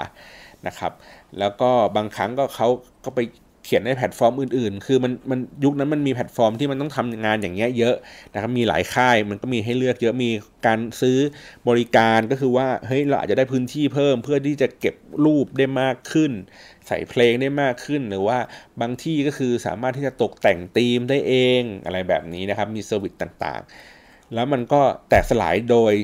[0.67, 0.93] นะครับ
[1.39, 2.69] แล้วก็บางครั้งก็เขา
[3.05, 3.21] ก็ไป
[3.69, 7.97] เขียนในแพลตฟอร์มอื่นๆ คือมันมันยุคนั้นมันมีแพลตฟอร์มที่มันต้องทำงานอย่างเงี้ยเยอะ
[8.35, 10.31] นะครับ มีหลายค่ายมันก็มีให้เลือกเยอะ มี
[10.67, 11.19] การซื้อ
[11.69, 16.33] บริการก็คือว่าเฮ้ยเราอาจจะได้พื้นที่เพิ่มเพื่อที่จะเก็บรูปได้มากขึ้น
[16.87, 18.39] ใส่เพลงได้มากขึ้น หรือว่า
[18.81, 25.95] บางทีก็คือสามารถที่จะตกแต่งธีมได้เองอะไรแบบนี้นะครับ มี service ต่างๆ แล้วมันก็แตกสลายโดย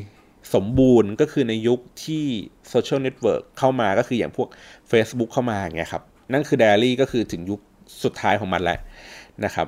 [0.54, 2.24] สมบูรณ์ก็คือในยุคที่
[2.68, 4.48] social network เข้ามาก็คืออย่างพวก
[4.90, 7.60] Facebook เข้ามาอย่างเงี้ยครับ นั่นคือ d ดรี่ก็คือถึงยุค
[8.04, 8.78] สุดท้ายของมันแล้ว
[9.44, 9.66] นะครับ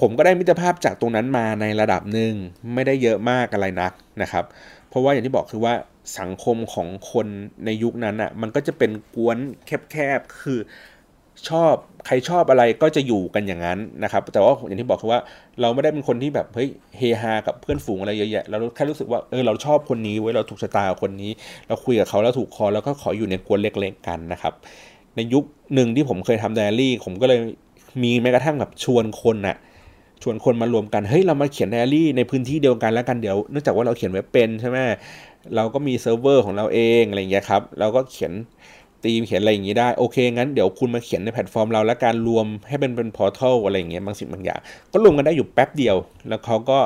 [0.00, 2.32] ผมก็ได้มิตรภาพจากตรงนั้นมาในระดับหนึ่ง
[2.74, 4.44] ไม่ได้เยอะมากอะไรนักนะครับ
[4.88, 5.74] เพราะว่าอย่างที่บอกคือว่า
[6.18, 7.26] สังคมของคน
[7.64, 9.36] ในยุคนั้นอะ่ะมันก็จะเป็นก๊วน
[9.92, 10.58] แคบๆคือ
[11.48, 11.74] ชอบ
[12.06, 15.20] ใครชอบอะไรก็จะอยู่กันอย่างนั้นนะครับ แต่ว่าอย่างที่บอกคือว่า
[15.60, 21.30] เราไม่ได้เป็นคนที่แบบเฮ้ยเฮฮากับเพื่อนฝูงอะไรเยอะแยะเราแค่รู้สึกว่าเออเราชอบคนนี้ว่ะเราถูกชะตาคนนี้
[21.68, 24.54] เราคุยกับเขาแล้วถูกคอแล้วก็ขออยู่ในก๊วนเล็กๆกันนะครับ
[25.16, 25.44] ในยุค
[25.74, 27.40] หนึ่งที่ผมเคยทำไดอารี่ ผมก็เลย
[28.02, 29.56] มีแม้กระทั่งแบบชวนคนนะ่ะ
[30.22, 34.78] ชวนคนมารวมกัน เฮ้ย เรามาเขียนไดอารี่ในพื้นที่เดียวกันแล้วกัน เดี๋ยว เนื่องจากว่าเราเขียนเว็บเป็นใช่ไหม
[35.56, 38.32] เราก็มีเซิร์ฟเวอร์ของเราเองอะไรอย่างเงี้ยครับ เราก็เขียน
[39.04, 44.60] ตีมเขียนอะไรอย่างงี้ได้ โอเค งั้นเดี๋ยวคุณมาเขียนในแพลตฟอร์มเราแล้วกันรวมให้เป็นเป็น portal อะไรอย่างเงี้ยบางสิ่งบางอย่าง
[44.92, 45.96] ก็รวมกันได้อยู่แป๊บเดียว
[46.28, 46.78] แล้วเขาก็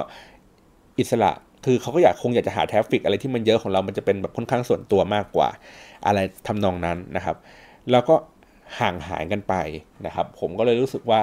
[0.99, 1.31] อิสระ
[1.65, 5.49] คือเขาก็อยากคงอยากจะหา traffic อะไรที่มันเยอะของเรา มันจะเป็นแบบค่อนข้างส่วนตัวมากกว่า
[6.07, 7.37] อะไรทำนองนั้นนะครับ
[7.91, 8.15] แล้วก็
[8.79, 9.55] ห่างหายกันไป
[10.07, 11.21] นะครับ ผมก็เลยรู้สึกว่า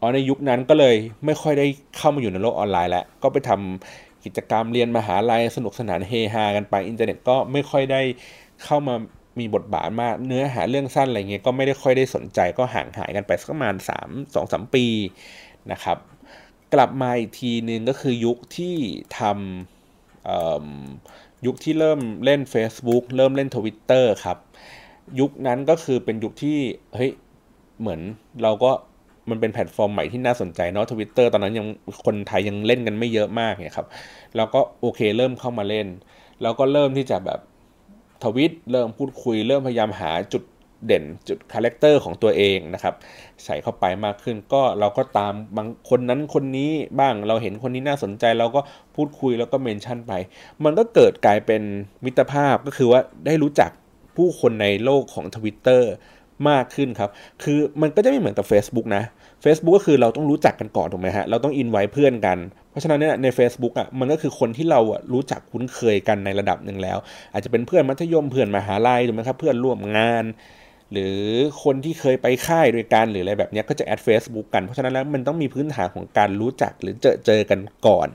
[0.00, 8.02] อ๋อในยุคนั้นก็เลยไม่ค่อยได้เข้ามาอยู่ในโลกออนไลน์แล้ว ก็ไปทำกิจกรรมเรียนมหาลัยสนุกสนานเฮฮากันไป อินเทอร์เน็ตก็ไม่ค่อยได้
[8.64, 8.94] เข้ามา
[9.38, 14.86] มีบทบาทมาก เนื้อหาเรื่องสั้นอะไรเงี้ยก็ไม่ได้ค่อยได้สนใจก็ห่างหายกันไปสักประมาณ3 2 3 ปี
[15.72, 15.98] นะครับ
[16.74, 18.76] กลับมาอีกทีนึงก็คือยุคที่
[19.18, 24.38] ทำยุคที่เริ่มเล่น Facebook เริ่มเล่น Twitter ครับ
[25.20, 26.58] ยุคนั้นก็คือเป็นยุคที่
[26.94, 27.10] เฮ้ย
[27.80, 28.00] เหมือน
[28.42, 28.70] เราก็
[29.30, 31.66] มันเป็นแพลตฟอร์มใหม่ที่น่าสนใจเนาะทวิตเตอร์ตอนนั้นยัง
[32.04, 33.88] คนไทยยังเล่นกันไม่เยอะมากเนี่ยครับ
[34.36, 35.86] แล้วก็โอเคเริ่มเข้ามาเล่น
[36.42, 37.40] แล้วก็เริ่มที่จะแบบ
[38.24, 40.42] ทวิตเริ่มพูดคุย เริ่มพยายามหาจุด
[40.86, 42.94] เด่นจุด character ของตัวเองนะครับ
[43.44, 48.60] ใส่เข้าไปมากขึ้นก็เราก็ตามบางคนนั้นคนนี้บ้างเราเห็นคนนี้น่าสนใจเราก็
[48.96, 50.12] พูดคุยแล้วก็ mention ไป
[50.64, 51.62] มันก็เกิดกลายเป็น
[52.04, 53.70] มิตรภาพก็คือว่าได้รู้จัก
[54.16, 55.82] ผู้คนในโลกของ Twitter
[56.50, 57.10] มากขึ้นครับ
[57.42, 59.04] คือมันก็จะไม่เหมือนกับ Facebook นะ
[59.44, 62.38] Facebook ก็คือเราต้องรู้จักกันก่อนถูกไหมฮะ เราต้องอินไว้เพื่อนกัน
[62.70, 66.98] เพราะฉะนั้นเนี่ยใน Facebook อะมันก็คือคนที่เราอะรู้จักคุ้นเคยกันในระดับหนึ่งแล้ว
[67.32, 70.24] อาจจะเป็นเพื่อนมัธยมเพื่อนมหาลัยถูกไหมครับเพื่อนร่วมงาน
[70.92, 71.18] หรือ
[71.64, 78.08] คนที่เคยไปค่ายด้วยกันหรืออะไรแบบนี้ก็จะแอด Facebook กัน เพราะฉะนั้นแล้วมันต้องมีพื้นฐานของการรู้จักหรือเจอเจอกันก่อน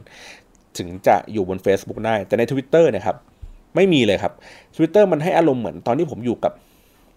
[0.77, 3.17] ถึงจะอยู่บน Facebook ได้ แต่ใน Twitter นี่ยครับ
[3.75, 4.33] ไม่มีเลยครับ
[4.75, 6.53] Twitter มันให้อารมณ์เหมือนตอนที่ผมอยู่กับ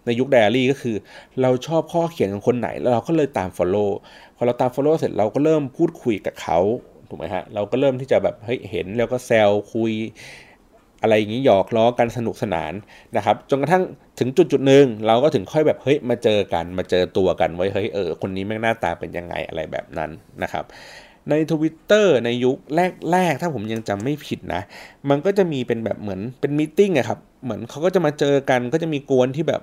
[0.05, 0.95] ในยุคไดอารี่ก็คือ
[1.41, 3.89] เราชอบข้อเขียนของคนไหน แล้วเราก็เลยตาม Follow
[4.35, 6.59] พอเราตาม Follow เสร็จเราก็เริ่มพูดคุยกับเขา
[7.09, 9.91] ถูกไหมฮะเราก็เริ่มที่จะแบบเฮ้ยเห็นแล้วก็แซวคุย
[11.01, 12.73] อะไรอย่างนี้หยอกล้อกันสนุกสนาน
[13.17, 13.83] นะครับจนกระทั่ง
[14.19, 20.11] ถึงจุดจุดหนึ่งเราก็ถึงค่อยแบบเฮ้ยมาเจอกันมาเจอตัวกันไว้เฮ้ยเออคนนี้แม่งหน้าตาเป็นยังไงอะไรแบบนั้น
[20.43, 20.65] นะครับ
[21.29, 22.57] ใน Twitter ในยุค
[23.11, 24.61] แรกๆ ถ้าผมยังจำไม่ผิดนะ
[25.09, 29.61] มันก็จะมีเป็นแบบเหมือนเป็นมีติ้งอะครับ เหมือนเขาก็จะมาเจอกันก็จะมีกวนที่แบบ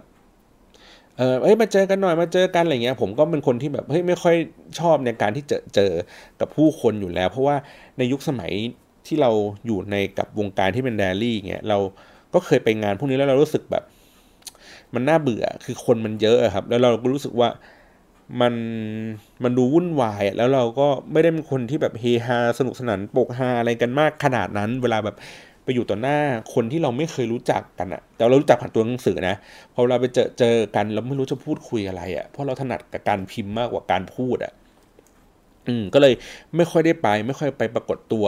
[1.18, 4.37] เออเฮ้ยมาเจอกันหน่อยมาเจอกันอะไรเงี้ย ผมก็เป็นคนที่แบบเฮ้ยไม่ค่อย
[4.81, 5.90] ชอบในการที่เจอเจอ
[6.40, 7.57] กับผู้คนอยู่แล้ว เพราะว่า
[7.98, 8.53] ในยุคสมัย
[9.07, 9.31] ที่เรา
[9.66, 11.79] อยู่ในกับวงการที่เป็นแดลี่เงี้ยเรา
[12.35, 13.85] ก็เคยไปงานพวกนี้แล้วเรารู้สึกแบบ
[14.94, 17.48] มันน่าเบื่อคือคนมันเยอะครับ แล้วเราก็รู้สึกว่า
[18.40, 18.54] มัน
[19.42, 25.16] มันดูวุ่นวายแล้วเราก็ไม่ได้เป็นคนที่แบบเฮฮาสนุกสนานปกฮาอะไรกันมากขนาดนั้น เวลาแบบ
[25.64, 26.18] ไปอยู่ต่อหน้า
[26.54, 29.36] คนที่เราไม่เคยรู้จักกันอะแต่เรารู้จักผ่านตัวหนังสือนะ
[29.74, 34.52] พอเราไปเจอเจอกันเราไม่รู้จะพูดคุยอะไรอะเพราะเราถนัดกับการพิมพ์มากกว่าการพูดอะ
[35.68, 36.14] อืมก็เลย
[36.56, 38.26] ไม่ค่อยได้ไป ไม่ค่อยไปปรากฏตัว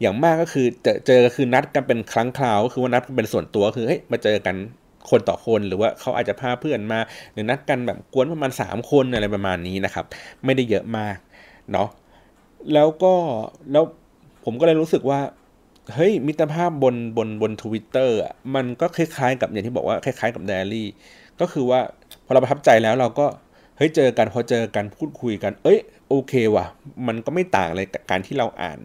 [0.00, 4.56] อย่างมากก็คือเจอเจอคือนัดกันเป็นครั้งคราวก็คือว่านัดกันเป็นส่วนตัวคือเฮ้ยมาเจอกัน
[5.10, 7.00] คนต่อคนหรือว่าเขาอาจจะพาเพื่อนมา
[7.32, 10.04] หรือนัดกันแบบกวนประมาณ 3 คนอะไรประมาณนี้นะครับ
[10.44, 11.16] ไม่ได้เยอะมาก
[11.72, 11.88] เนาะ
[12.74, 13.14] แล้วก็
[13.72, 13.84] แล้ว
[14.44, 15.20] ผมก็เลยรู้สึกว่า
[15.94, 20.88] เฮ้ยมิตรภาพบนบนบนทวิตเตอร์อะมันก็คล้ายๆกับอย่างที่บอกว่าคล้ายๆกับเดลี่
[21.40, 21.80] ก็คือว่า
[22.24, 23.26] พอเราประทับใจแล้วเราก็
[23.76, 26.66] เฮ้ยเจอกันพอเจอกันพูดคุยกัน เอ้ยโอเคว่ะ
[27.06, 28.80] มันก็ไม่ต่างเลยกับการที่เราอ่าน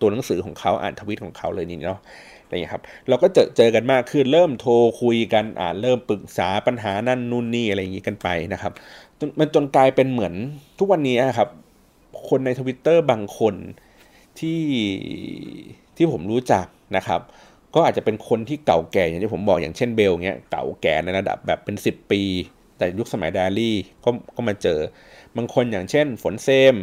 [0.00, 2.00] ตัวหนังสือของเขาอ่านทวิตของเขาเลยนี่เนาะ
[2.60, 8.72] นี้ครับเราก็เจอเจอกันมากขึ้นเริ่มโทรคุยกันอ่าเริ่มปรึกษาปัญหานั่นนู่นนี่อะไรอย่างนี้กันไปนะครับ
[9.38, 10.34] มันจนกลายเป็นเหมือน
[10.78, 11.48] ทุกวันนี้ครับ
[12.28, 13.54] คนในทวิตเตอร์บางคน
[14.38, 14.62] ที่
[15.96, 17.20] ที่ผมรู้จักนะครับ
[17.74, 22.22] ก็อาจจะเป็นคนที่เก่าแก่อย่างที่ผมบอกอย่างเช่นเบลเงี้ยเก่าแก่ในระดับแบบเป็น 10 ปี
[22.78, 24.78] แต่ยุคสมัยดารี่ก็ก็มาเจอ
[25.36, 26.74] บางคนอย่างเช่น ฝนเซม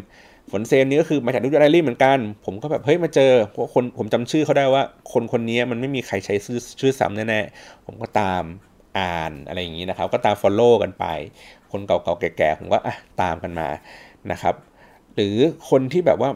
[0.52, 4.84] ฝนเซมนี่ก็คือมาจากยุคดารี่เหมือนกัน ผมก็แบบเฮ้ยมาเจอเพราะคนผมจำชื่อเขาได้ว่า
[5.14, 8.44] คนคนนี้มันไม่มีใครใช้ชื่อชื่อซ้ำแน่ๆผมก็ตาม
[8.98, 11.06] อ่านอะไรอย่างนี้นะครับ ก็ตาม Follow กันไป
[11.72, 13.68] คนเก่าๆแก่ๆผมก็อะตามกันมา
[14.32, 14.56] นะครับ
[15.16, 15.36] หรือ
[15.70, 16.30] คนที่แบบว่า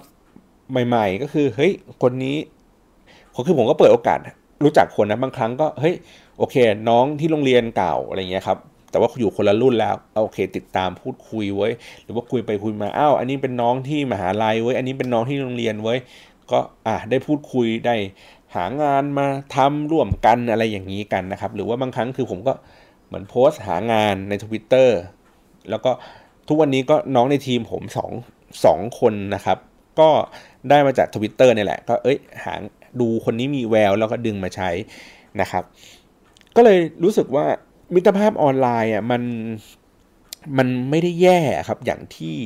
[0.88, 1.72] ใหม่ ๆ ก็คือเฮ้ย
[2.04, 2.38] คนนี้
[3.46, 4.20] คือผมก็เปิดโอกาส
[4.64, 5.96] รู้จักคนนะบางครั้งก็เฮ้ย
[6.38, 6.56] โอเค
[6.90, 8.58] น้องที่โรงเรียนเก่าอะไรเงี้ยครับ
[8.94, 11.70] แต่ว่าอยู่คนละรุ่นแล้วโอเค ติดตามพูดคุยไว้
[12.04, 15.96] หรือว่าคุยไปคุยมาอ้าวอันนี้เป็นน้องที่มหาลัยไว้อันนี้เป็นน้องที่โรงเรียนไว้
[16.52, 17.96] ก็อะได้พูดคุยได้
[18.56, 22.54] หางานมาทำร่วมกันอะไรอย่างนี้กันนะครับ หรือว่าบางครั้งคือผมก็
[23.08, 24.98] เหมือนโพสต์หางานในทวิตเตอร์
[25.70, 25.92] แล้วก็
[26.48, 28.12] ทุกวันนี้ก็น้องในทีมผมสอง
[28.66, 29.58] สองคนนะครับ
[30.00, 30.10] ก็
[30.70, 32.62] ได้มาจากทวิตเตอร์นี่แหละ ก็เอ้ยหาง
[33.00, 34.70] ดูคนนี้มีแววแล้วก็ดึงมาใช้
[35.42, 35.64] นะครับ
[36.56, 37.46] ก็เลยรู้สึกว่า
[37.94, 39.24] มิตรภาพออนไลน์อะมัน
[40.58, 42.38] มันไม่ได้แย่ครับอย่างที่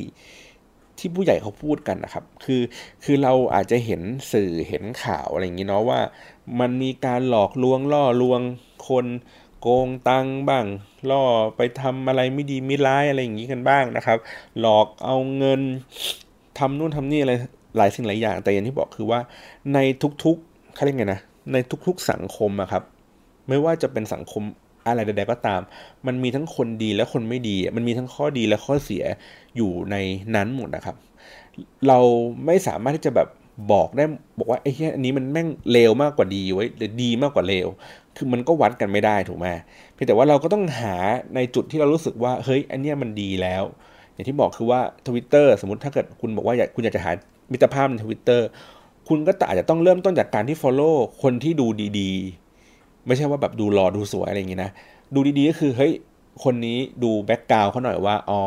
[0.97, 2.61] ที่ผู้ใหญ่เขาพูดกันนะครับ คือ
[3.03, 5.99] คือเราอาจจะเห็นสื่อเห็นข่าวอะไรอย่างนี้เนาะว่า
[6.59, 8.41] มันมีการหลอกลวงล่อลวง
[8.87, 9.05] คน
[9.61, 10.65] โกงตังบ้าง
[11.09, 11.23] ล่อ
[11.57, 14.17] ไปทำอะไรไม่ดีไม่ร้ายอะไรอย่างนี้กันบ้างนะครับ
[14.59, 15.61] หลอกเอาเงิน
[16.59, 17.33] ทำนู่นทำนี่อะไร
[17.77, 19.19] หลายสิ่งหลายอย่าง แต่อย่างที่บอกคือว่า
[19.73, 19.79] ใน
[20.23, 21.21] ทุกๆเขาเรียกไงนะ
[21.53, 22.83] ในทุกๆสังคมอะครับ
[23.47, 24.43] ไม่ว่าจะเป็นสังคม
[24.91, 25.61] อะไรใดๆก็ตาม
[26.07, 29.03] มันมีทั้งคนดีและคนไม่ดี มันมีทั้งข้อดีและข้อเสีย
[29.55, 29.95] อยู่ใน
[30.35, 30.95] นั้นหมดนะครับ
[31.87, 31.99] เรา
[32.45, 33.27] ไม่สามารถที่จะแบบ
[33.71, 34.03] บอกได้
[34.39, 37.67] บอกว่าไอ้เนี้ยอันนี้มันแม่งเลวมากกว่าดีไว้หรือดีมากกว่าเลว
[38.15, 39.47] คือมันก็วัดกันไม่ได้ถูกไหม
[39.93, 40.95] เพียงแต่ว่าเราก็ต้องหา
[41.35, 43.63] ในจุดที่เรารู้สึกว่าเฮ้ยอันเนี้ยมันดีแล้ว
[44.13, 47.11] อย่างที่บอกคือว่าทวิตเตอร์สมมติถ้าเกิดคุณบอกว่าอยากคุณอยากจะหา
[47.51, 48.47] มิตรภาพในทวิตเตอร์
[49.07, 51.67] คุณก็อาจจะต้องเริ่มต้นจากการที่ Follow คนที่ดู
[51.99, 52.46] ดี ๆ
[53.07, 54.71] ไม่ใช่ว่าแบบดูรอดูสวยอะไรอย่างงี้นะ
[55.13, 55.93] ดูดีๆก็คือเฮ้ย
[56.43, 58.41] คนนี้ดูแบ็กกราวเขาหน่อยว่า อ๋อ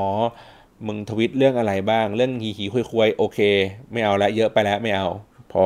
[0.87, 3.39] มึงทวิตเรื่องอะไรบ้าง เรื่องหีหีคุยคุยโอเค
[3.93, 5.09] ไม่เอาละเยอะไปแล้วไม่เอา
[5.53, 5.65] พอ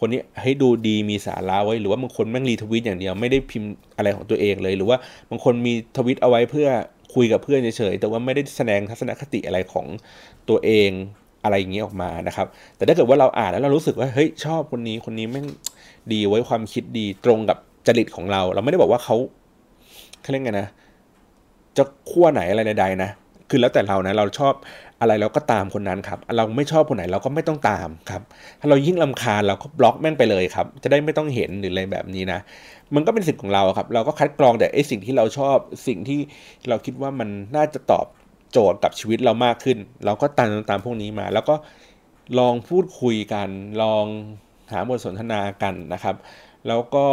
[0.00, 4.98] คนนี้ให้ดูดีมีสาระไว้ หรือว่าบางคนแม่งรีทวิตอย่างเดียว ไม่ได้พิมพ์อะไรของตัวเองเลย หรือว่า
[5.30, 6.68] บางคนมีทวิตเอาไว้เพื่อ
[7.14, 9.86] คุยกับเพื่อนเฉยๆ แต่ว่าไม่ได้แสดงทัศนคติอะไรของ
[10.48, 10.90] ตัวเอง
[11.44, 15.46] อะไรอย่างนี้ออกมานะครับ แต่ถ้าเกิดว่าเราอ่านแล้วเรารู้สึกว่า เฮ้ย ชอบคนนี้ คนนี้แม่ง
[16.12, 19.16] ดีไว้ความคิดดีตรงกับ จริตของเรา เราไม่ได้บอกว่าเขา
[20.22, 20.68] เขาเรียกไงนะ
[21.76, 23.10] จะขั้วไหนอะไรใดๆนะ
[23.50, 24.54] คือแล้วแต่เรานะเราชอบ
[25.00, 28.22] อะไรเราก็ตามคนนั้นครับ เราไม่ชอบคนไหนเราก็ไม่ต้องตามครับ
[28.60, 32.40] ถ้าเรายิ่งลาคาญเราก็บล็อกแม่งไปเลยครับ จะได้ไม่ต้องเห็นหรืออะไรแบบนี้นะ
[32.94, 36.18] มันก็เป็นสิทธิ์ของเราครับ เราก็คัดกรองแต่ไอ้สิ่งที่เราชอบสิ่งที่
[36.68, 38.06] เราคิดว่ามันน่าจะตอบ
[38.52, 41.54] โจทย์กับชีวิตเรามากขึ้น เราก็ตามตามพวกนี้มา แล้วก็
[42.38, 43.48] ลองพูดคุยกัน
[43.82, 44.04] ลอง
[44.72, 46.16] หาบทสนทนากันนะครับ
[46.68, 47.06] แล้วก็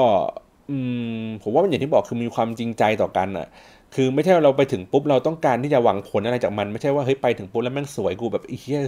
[1.44, 3.48] ผมว่ามันอย่างที่บอกคือมีความจริงใจต่อกันอะ
[3.96, 8.82] คือไม่ใช่เราไปถึงปุ๊บเราต้องการที่จะหวังผลอะไรจากมัน ไม่ใช่ว่าเฮ้ยไปถึงปุ๊บแล้วแม่งสวยกูแบบเฮีย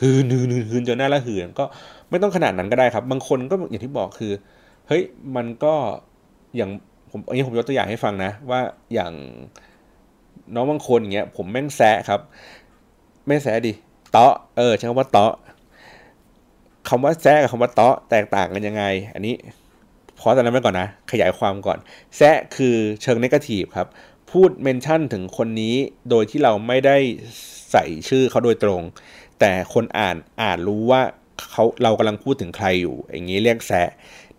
[0.00, 1.64] ฮือนืนฮืนจนหน้าละหืนก็
[2.10, 4.32] ไม่ต้องขนาดนั้นก็ได้ครับ บางคนก็อย่างที่บอกคือ
[4.88, 5.02] เฮ้ย
[5.36, 5.74] มันก็
[6.56, 6.70] อย่าง
[7.10, 8.60] ผมอันนี้ผมยกตัวอย่างให้ฟังนะ ว่า
[8.94, 9.12] อย่าง
[10.54, 12.20] น้องบางคนอย่างเงี้ยผมแม่งแซะครับ
[13.26, 13.72] ไม่แซะดิ
[14.12, 15.32] เตาะเออใช้คำว่าเตาะ
[16.88, 19.34] คำว่าแซะกับคำว่าเตาะแตกต่างกันยังไง อันนี้
[20.18, 21.78] พอตอนนั้นไปก่อนนะ ขยายความก่อน
[22.16, 23.88] แซะคือเชิงนกาทีฟครับ
[24.30, 25.74] พูดเมนชั่นถึงคนนี้
[26.10, 26.96] โดยที่เราไม่ได้
[27.72, 28.82] ใส่ชื่อเขาโดยตรง
[29.40, 31.02] แต่คนอ่านอ่านรู้ว่า
[31.50, 33.88] เขาเรากำลังพูดถึงใครอยู่ อย่างนี้เรียกแซะ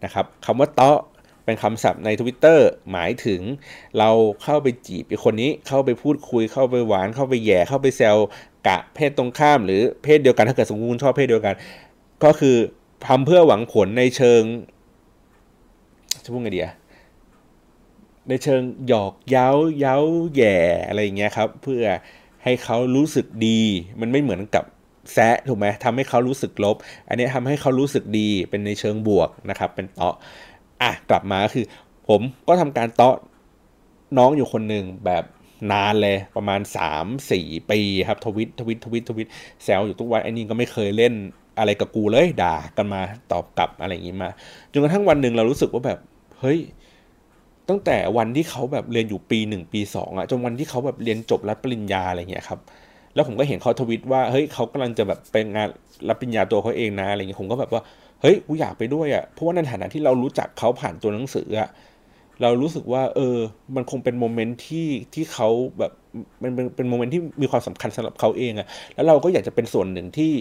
[0.04, 1.00] นะครับคำว่าเตาะ
[1.46, 2.60] เป็นคำศัพท์ใน Twitter
[2.92, 3.42] หมายถึง
[4.00, 4.10] เรา
[4.44, 8.18] เข้าไปจีบคนนี้เข้าไปพูดคุยเข้าไปหวานเข้าไปแย่เข้าไปแซว
[8.68, 11.56] กะเพศตรงข้าม หรือเพศเดียวกันถ้าเกิดสมมติชอบเพศเดียวกัน
[12.24, 12.58] ก็คือ
[13.08, 14.42] ทำเพื่อหวังผลในเชิง
[16.30, 16.74] จะพูดไงดีอะ
[18.30, 19.98] ในเชิงหยอกเย้าเย้า
[20.36, 21.84] แย่อะไรอย่างเงี้ยครับ เพื่อ
[22.44, 23.60] ให้เขารู้สึกดี
[24.02, 24.64] มันไม่เหมือนกับ
[25.14, 30.16] แซะถูกไหมทำให้เขารู้สึกลบ อันนี้ทำให้เขารู้สึกดีเป็นในเชิงบวกนะครับ เป็นเตาะ
[30.82, 31.66] อะกลับมาคือ
[32.10, 33.16] ผมก็ทำการเตาะ
[34.18, 35.24] น้องอยู่คนหนึ่งแบบ
[35.72, 36.62] นานเลยประมาณ
[37.16, 39.28] 3-4 ปีครับทวิตทวิตทวิตทวิต
[39.64, 41.14] แซวอยู่ทุกวันไอ้นี่ก็ไม่เคยเล่น
[41.60, 44.30] อะไรกับกูเลยด่ากันมาตอบกลับอะไรอย่างงี้มา
[44.72, 46.00] จนกระทั่งวันหนึ่งเรารู้สึกว่าแบบ
[46.42, 46.60] เฮ้ย
[47.70, 52.60] ตั้งแต่วันที่เขาแบบเรียนอยู่ปีหนึ่งปีสองอะจนวันที่เขาแบบเรียนจบรับปริญญาอะไรเงี้ยครับ
[53.14, 55.68] แล้วผมก็เห็นเขาทวิตว่าเฮ้ยเขากำลังจะแบบเป็นงาน
[56.10, 57.82] รับปริญญาตัวเขาเองนะอะไรเงี้ยผมก็แบบว่า
[58.22, 61.70] เฮ้ยกูอยากไปด้วยอะเพราะว่าในฐานะที่เรารู้จักเขาผ่านตัวหนังสืออะ
[62.42, 63.38] เรารู้สึกว่า เออ
[63.76, 65.50] มันคงเป็น moment ที่ที่เขา
[65.80, 65.92] แบบ
[66.42, 70.34] มันเป็นเป็น moment ที่มีความสำคัญสำหรับเขาเองอะแล้วเราก็อยากจะเป็นส่วนหนึ่งที่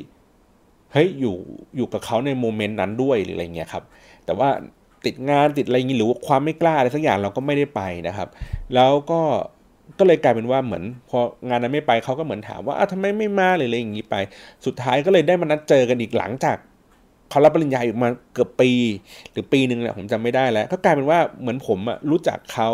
[0.92, 1.36] เฮ้ยอยู่
[1.76, 3.84] อยู่กับเขาใน moment นั้นด้วยหรืออะไรเงี้ยครับ
[4.24, 4.48] แต่ว่า
[5.06, 8.28] ติดงานติดอะไรอย่างนี้หรือว่าความไม่กล้าอะไรสักอย่างเราก็ไม่ได้ไปนะครับ
[8.74, 9.20] แล้วก็
[9.98, 14.16] ก็เลยกลายเป็นว่าเหมือนพองานนั้นไม่ไปเขาก็เหมือนถามว่าอ้าวทำไมไม่มาเลยอะไรอย่างนี้ไป
[14.66, 16.56] สุดท้ายก็เลยได้มานัดเจอกันอีกหลังจาก
[17.30, 18.70] เขารับปริญญาอยู่มาเกือบปี
[19.32, 22.68] หรือปีหนึ่งแหละผมจำไม่ได้แล้ว ก็กลายเป็นว่าเหมือนผมอะรู้จักเขา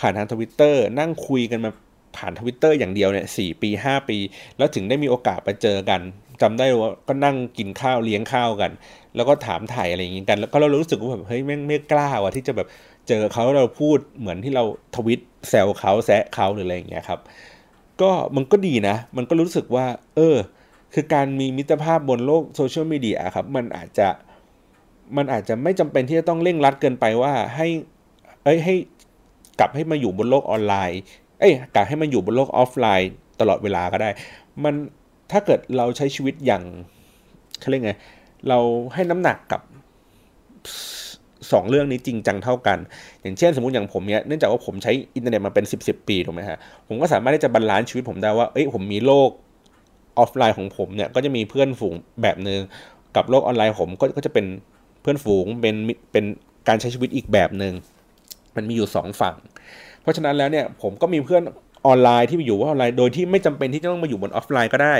[0.00, 1.70] ผ่านทางทวิตเตอร์นั่งคุยกันมา
[2.16, 4.18] ผ่านทวิตเตอร์อย่างเดียวเนี่ยสี่ปีห้าปี
[4.58, 6.00] แล้วถึงได้มีโอกาสไปเจอกัน
[6.42, 8.70] จำได้ว่าก็นั่งกินข้าวเลี้ยงข้าวกัน
[9.16, 12.68] แล้วก็ถามไถ่อะไรอย่างงี้กัน แล้วก็เรารู้สึกว่าแบบเฮ้ยแม่งไม่กล้าว่ะที่จะแบบ
[13.08, 14.64] เจอเขาเราพูดเหมือนที่เรา
[14.96, 17.20] ทวิตแซวเขาแซะเขาหรืออะไรอย่างเงี้ยครับ
[18.00, 20.36] ก็มันก็ดีนะ มันก็รู้สึกว่า เออ
[20.94, 24.08] คือการมีมิตรภาพบนโลกโซเชียลมีเดียครับ มันอาจจะ
[25.16, 27.68] มันอาจจะไม่จำเป็นที่จะต้องเร่งรัดเกินไปว่าให้
[28.44, 28.74] เอ้ยให้
[29.60, 31.00] กลับให้มาอยู่บนโลกออนไลน์
[31.40, 34.10] เอ้ยกลับให้มันอยู่บนโลกออฟไลน์ตลอดเวลาก็ได้
[34.64, 34.74] มัน
[35.30, 36.62] ถ้าเกิดเราใช้ชีวิตอย่าง
[37.60, 37.92] เขาเรียกไง
[38.48, 38.58] เรา
[38.94, 39.60] ให้น้ำหนักกับ
[41.52, 42.78] สองเรื่องนี้จริงจังเท่ากัน
[43.22, 49.30] อย่างเช่นสมมติอย่างผมเนี้ยเนื่องจากว่าผมใช้อินเทอร์เน็ตมาเป็นสิบสิบปีถูกไหมฮะผมก็สามารถที่จะ balance ชีวิตผมได้ว่าเอ้ยผมมีโลก
[50.18, 52.60] ออฟไลน์ของผมเนี่ยก็จะมีเพื่อนฝูงแบบหนึ่ง
[53.16, 54.46] กับโลกออนไลน์ผมก็ก็จะเป็น
[55.02, 55.74] เพื่อนฝูงเป็น
[56.12, 56.24] เป็น
[56.68, 57.74] การใช้ชีวิตอีกแบบหนึ่ง
[58.56, 59.36] มันมีอยู่สองฝั่ง
[60.02, 61.42] เพราะฉะนั้นแล้วเนี่ยผมก็มีเพื่อน
[61.86, 64.96] ออนไลน์ที่อยู่บนออนไลน์โดยที่ไม่จำเป็นที่จะต้องมาอยู่บนออฟไลน์ก็ได้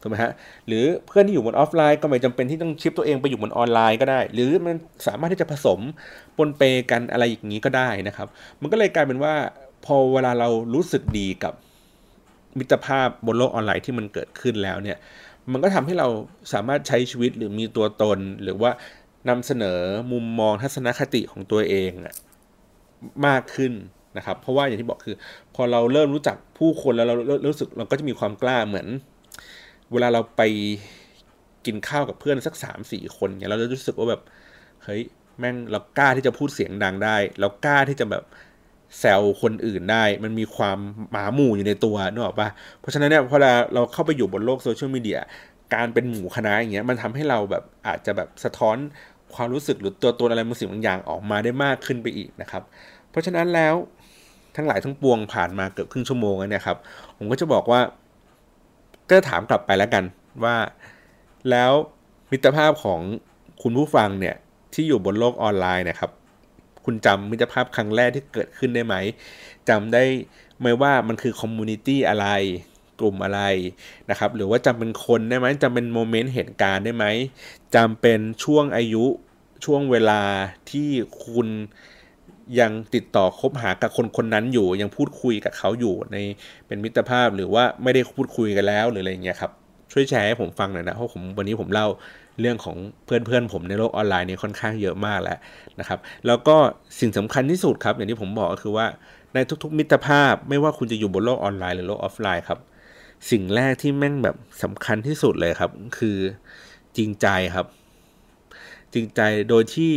[0.00, 0.32] ถูกไหมฮะ
[0.66, 4.74] หรือเพื่อนที่อยู่บนออฟไลน์ก็ไม่จำเป็นที่ต้อง shift ตัวเองไปอยู่บนออนไลน์ก็ได้ หรือมัน
[5.06, 5.80] สามารถที่จะผสม
[6.36, 8.28] ปนเปกันอะไรอย่างนี้ก็ได้นะครับ
[8.60, 9.34] มันก็เลยกลายเป็นว่า
[9.84, 11.54] พอเวลาเรารู้สึกดีกับ
[12.58, 14.98] มิตรภาพบนโลกออนไลน์ที่มันเกิดขึ้นแล้วเนี่ย
[15.52, 16.08] มันก็ทำให้เรา
[16.52, 18.70] สามารถใช้ชีวิตหรือมีตัวตน หรือว่า
[19.28, 19.78] นำเสนอ
[20.12, 21.90] มุมมองทัศนคติของตัวเอง
[23.26, 23.72] มากขึ้น
[24.16, 25.16] นะครับเพราะว่าอย่างที่บอกคือ
[25.54, 27.14] พอเราเริ่มรู้จักผู้คนแล้วเรา
[27.50, 28.86] รู้สึกเราก็จะมีความกล้าเหมือน
[29.92, 30.42] เวลาเราไป
[31.66, 34.22] กินข้าวกับเพื่อนสักสามสี่คนเนี่ยเราจะรู้สึกว่าแบบ
[34.84, 35.02] เฮ้ย
[35.38, 38.24] แม่งเรากล้าที่จะพูดเสียงดังได้ เรากล้าที่จะแบบ
[39.00, 40.78] แซวคนอื่นได้ มันมีความ
[41.10, 42.48] หมาหมู่อยู่ในตัวนึกออกปะ
[42.80, 45.18] เพราะฉะนั้นเนี่ยพอเราเราเข้าไปอยู่บนโลกโซเชียลมีเดีย
[45.74, 48.76] การเป็นหมู่คณะอย่างเงี้ยมันทำให้เราแบบอาจจะแบบสะท้อน
[49.34, 52.62] ความรู้สึกหรือตัวตนอะไรบางสิ่งบางอย่างออกมาได้มากขึ้นไปอีกนะครับ
[53.10, 53.74] เพราะฉะนั้นแล้ว
[54.56, 56.78] ทั้งหลายทั้งปวงผ่านมาเกือบครึ่งชั่วโมงแล้วเนี่ยครับ
[57.16, 57.80] ผมก็จะบอกว่า
[59.10, 60.04] ก็ถามกลับไปแล้วกัน
[60.44, 60.56] ว่า
[61.50, 61.72] แล้ว
[62.30, 63.00] มิตรภาพของ
[63.62, 64.34] คุณผู้ฟังเนี่ย
[64.74, 66.10] ที่อยู่บนโลกออนไลน์นะครับ
[66.84, 68.94] คุณจำมิตรภาพครั้งแรกที่เกิดขึ้นได้ไหม
[69.68, 70.02] จำได้
[70.60, 72.26] ไหมว่ามันคือ community อะไร
[73.00, 73.40] กลุ่มอะไร
[74.10, 77.04] นะครับ หรือว่าจำเป็นคนได้ไหมจำเป็น moment เหตุการณ์ได้ไหม
[77.74, 79.04] จำเป็นช่วงอายุ
[79.64, 80.22] ช่วงเวลา
[80.70, 80.88] ที่
[81.24, 81.48] คุณ
[82.60, 86.16] ยังติดต่อคบหากับคนคนนั้นอยู่ ยังพูดคุยกับเขาอยู่ใน
[86.66, 89.52] เป็นมิตรภาพหรือว่าไม่ได้พูดคุยกันแล้วหรืออะไรเงี้ยครับ
[89.92, 91.88] ช่วยแชร์ให้ผมฟังหน่อยนะเพราะผมวันนี้ผมเล่า
[92.40, 95.38] เรื่องของเพื่อนๆผมในโลกออนไลน์นี่ค่อนข้างเยอะมากแล้ว
[95.80, 96.56] นะครับ แล้วก็
[97.00, 98.86] สิ่งสำคัญที่สุดครับอย่างที่ผมบอกก็คือว่า
[99.34, 102.58] ในทุกๆมิตรภาพ ไม่ว่าคุณจะอยู่บนโลกออนไลน์หรือโลกออฟไลน์ครับ
[103.30, 106.18] สิ่งแรกที่แม่งแบบสำคัญที่สุดเลยครับ คือ
[106.96, 107.66] จริงใจครับ
[108.92, 109.92] จริงใจโดยที่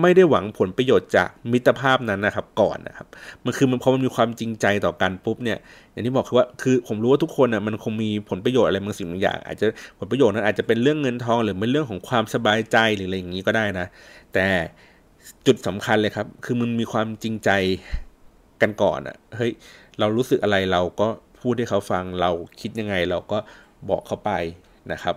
[0.00, 3.06] ไม่ได้หวังผลประโยชน์จากมิตรภาพนั้นนะครับก่อนนะครับ
[3.44, 5.58] มันคือมันพอมันมีความจริงใจต่อกันปุ๊บเนี่ย
[5.92, 9.66] อย่างที่บอกคือว่าคือผมรู้ว่าทุกคนอะมันคงมีผลประโยชน์อะไรบางสิ่งบางอย่าง อาจจะ
[9.98, 13.86] ผลประโยชน์นั้นอาจจะเป็นเรื่องเงินทองหรือเป็นเรื่องของความสบายใจหรืออะไรอย่างนี้ก็ได้นะ
[14.34, 14.46] แต่
[15.46, 17.50] จุดสำคัญเลยครับ คือมันมีความจริงใจ
[18.62, 19.52] กันก่อนอะเฮ้ย
[19.98, 21.08] เรารู้สึกอะไรเราก็
[21.40, 23.38] พูดให้เขาฟังเราคิดยังไงเราก็
[23.90, 24.32] บอกเขาไป
[24.92, 25.16] นะครับ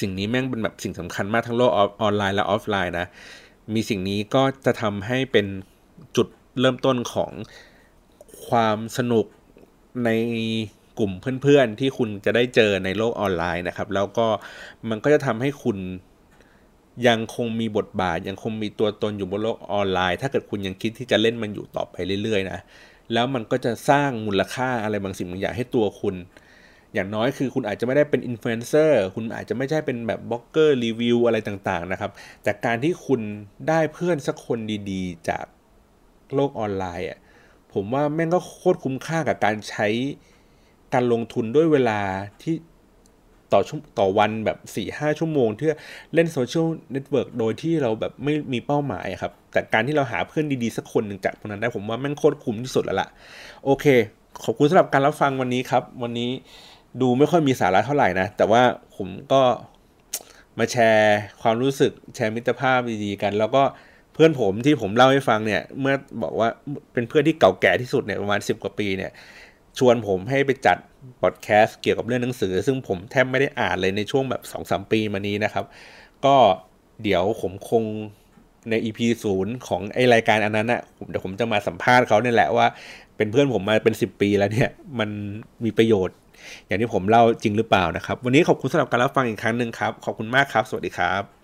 [0.00, 3.06] สิ่งนี้แม่งเป็นแบบสิ่งสำคัญมากทั้งโลกออนไลน์และออฟไลน์นะ
[3.74, 5.46] มีสิ่งนี้ก็จะทำให้เป็น
[6.16, 6.26] จุด
[6.60, 7.30] เริ่มต้นของ
[8.48, 9.26] ความสนุก
[10.04, 10.10] ใน
[10.98, 11.12] กลุ่ม
[11.42, 14.26] เพื่อนๆ ที่คุณจะได้เจอในโลกออนไลน์นะครับ แล้วก็
[14.88, 15.78] มันก็จะทำให้คุณ
[17.08, 22.58] ยังคงมีบทบาท ยังคงมีตัวตนอยู่บนโลกออนไลน์ ถ้าเกิดคุณยังคิดที่จะเล่นมันอยู่ต่อไปเรื่อยๆนะ
[23.12, 26.14] แล้วมันก็จะสร้างมูลค่าอะไรบางสิ่งบางอย่างให้ตัวคุณ
[26.94, 32.10] อย่างน้อยคือคุณอาจจะไม่ได้เป็นอินฟลูเอนเซอร์คุณอาจจะไม่ใช่เป็นแบบบล็อกเกอร์รีวิวอะไรต่างๆนะครับ
[32.46, 33.20] จากการที่คุณ
[33.68, 34.58] ได้เพื่อนสักคน
[34.90, 35.44] ดีๆ จาก
[36.34, 37.18] โลกออนไลน์อะ
[37.72, 39.86] ผมว่าแม่งก็โคตรคุ้มค่ากับการใช้
[40.94, 42.00] การลงทุนด้วยเวลา
[42.42, 42.54] ที่
[43.52, 45.74] ต่อชั่วต่อวันแบบสี่ห้าชั่วโมงที่
[46.14, 53.08] เล่นโซเชียลเน็ตเวิร์กโดยที่เราแบบไม่มีเป้าหมายครับ แต่การที่เราหาเพื่อนดีๆ สักคนหนึ่งจากตรงนั้นได้ผมว่าแม่งโคตรคุ้มที่สุดแล้วล่ะ
[53.64, 53.86] โอเค
[54.44, 56.30] ขอบคุณสำหรับการรับฟังวันนี้ครับ วันนี้
[57.00, 58.62] ดูไม่ค่อยมีสาระเท่าไหร่นะ แต่ว่า
[58.96, 59.42] ผมก็
[60.58, 63.62] มาแชร์ความรู้สึกแชร์มิตรภาพดีๆกัน แล้วก็
[64.14, 66.48] เพื่อนผมที่ผมเล่าให้ฟังเนี่ย เมื่อบอกว่า
[66.92, 69.10] เป็นเพื่อนที่เก่าแก่ที่สุดเนี่ยประมาณสิบกว่าปีเนี่ย
[69.78, 70.78] ชวนผมให้ไปจัด
[71.22, 75.64] พอดแคสต์เกี่ยวกับเรื่องหนังสือ ซึ่งผมแทบไม่ได้อ่านเลยในช่วงแบบสองสามปีมานี้นะครับ
[76.24, 76.36] ก็
[77.02, 77.84] เดี๋ยวผมคง
[78.70, 82.66] ใน EP ศูนย์ของไอรายการอันนั้นนะ่ะเดี๋ยวผมจะมาสัมภาษณ์เขาเนี่ยแหละว่า
[83.16, 85.10] เป็นเพื่อนผมมาเป็นสิบปีแล้วเนี่ย มัน
[85.64, 86.16] มีประโยชน์
[86.66, 91.37] อย่างที่ผมเล่าจริงหรือเปล่านะครับ วันนี้ขอบคุณสำหรับการรับฟังอีกครั้งหนึ่งครับ ขอบคุณมากครับ สวัสดีครับ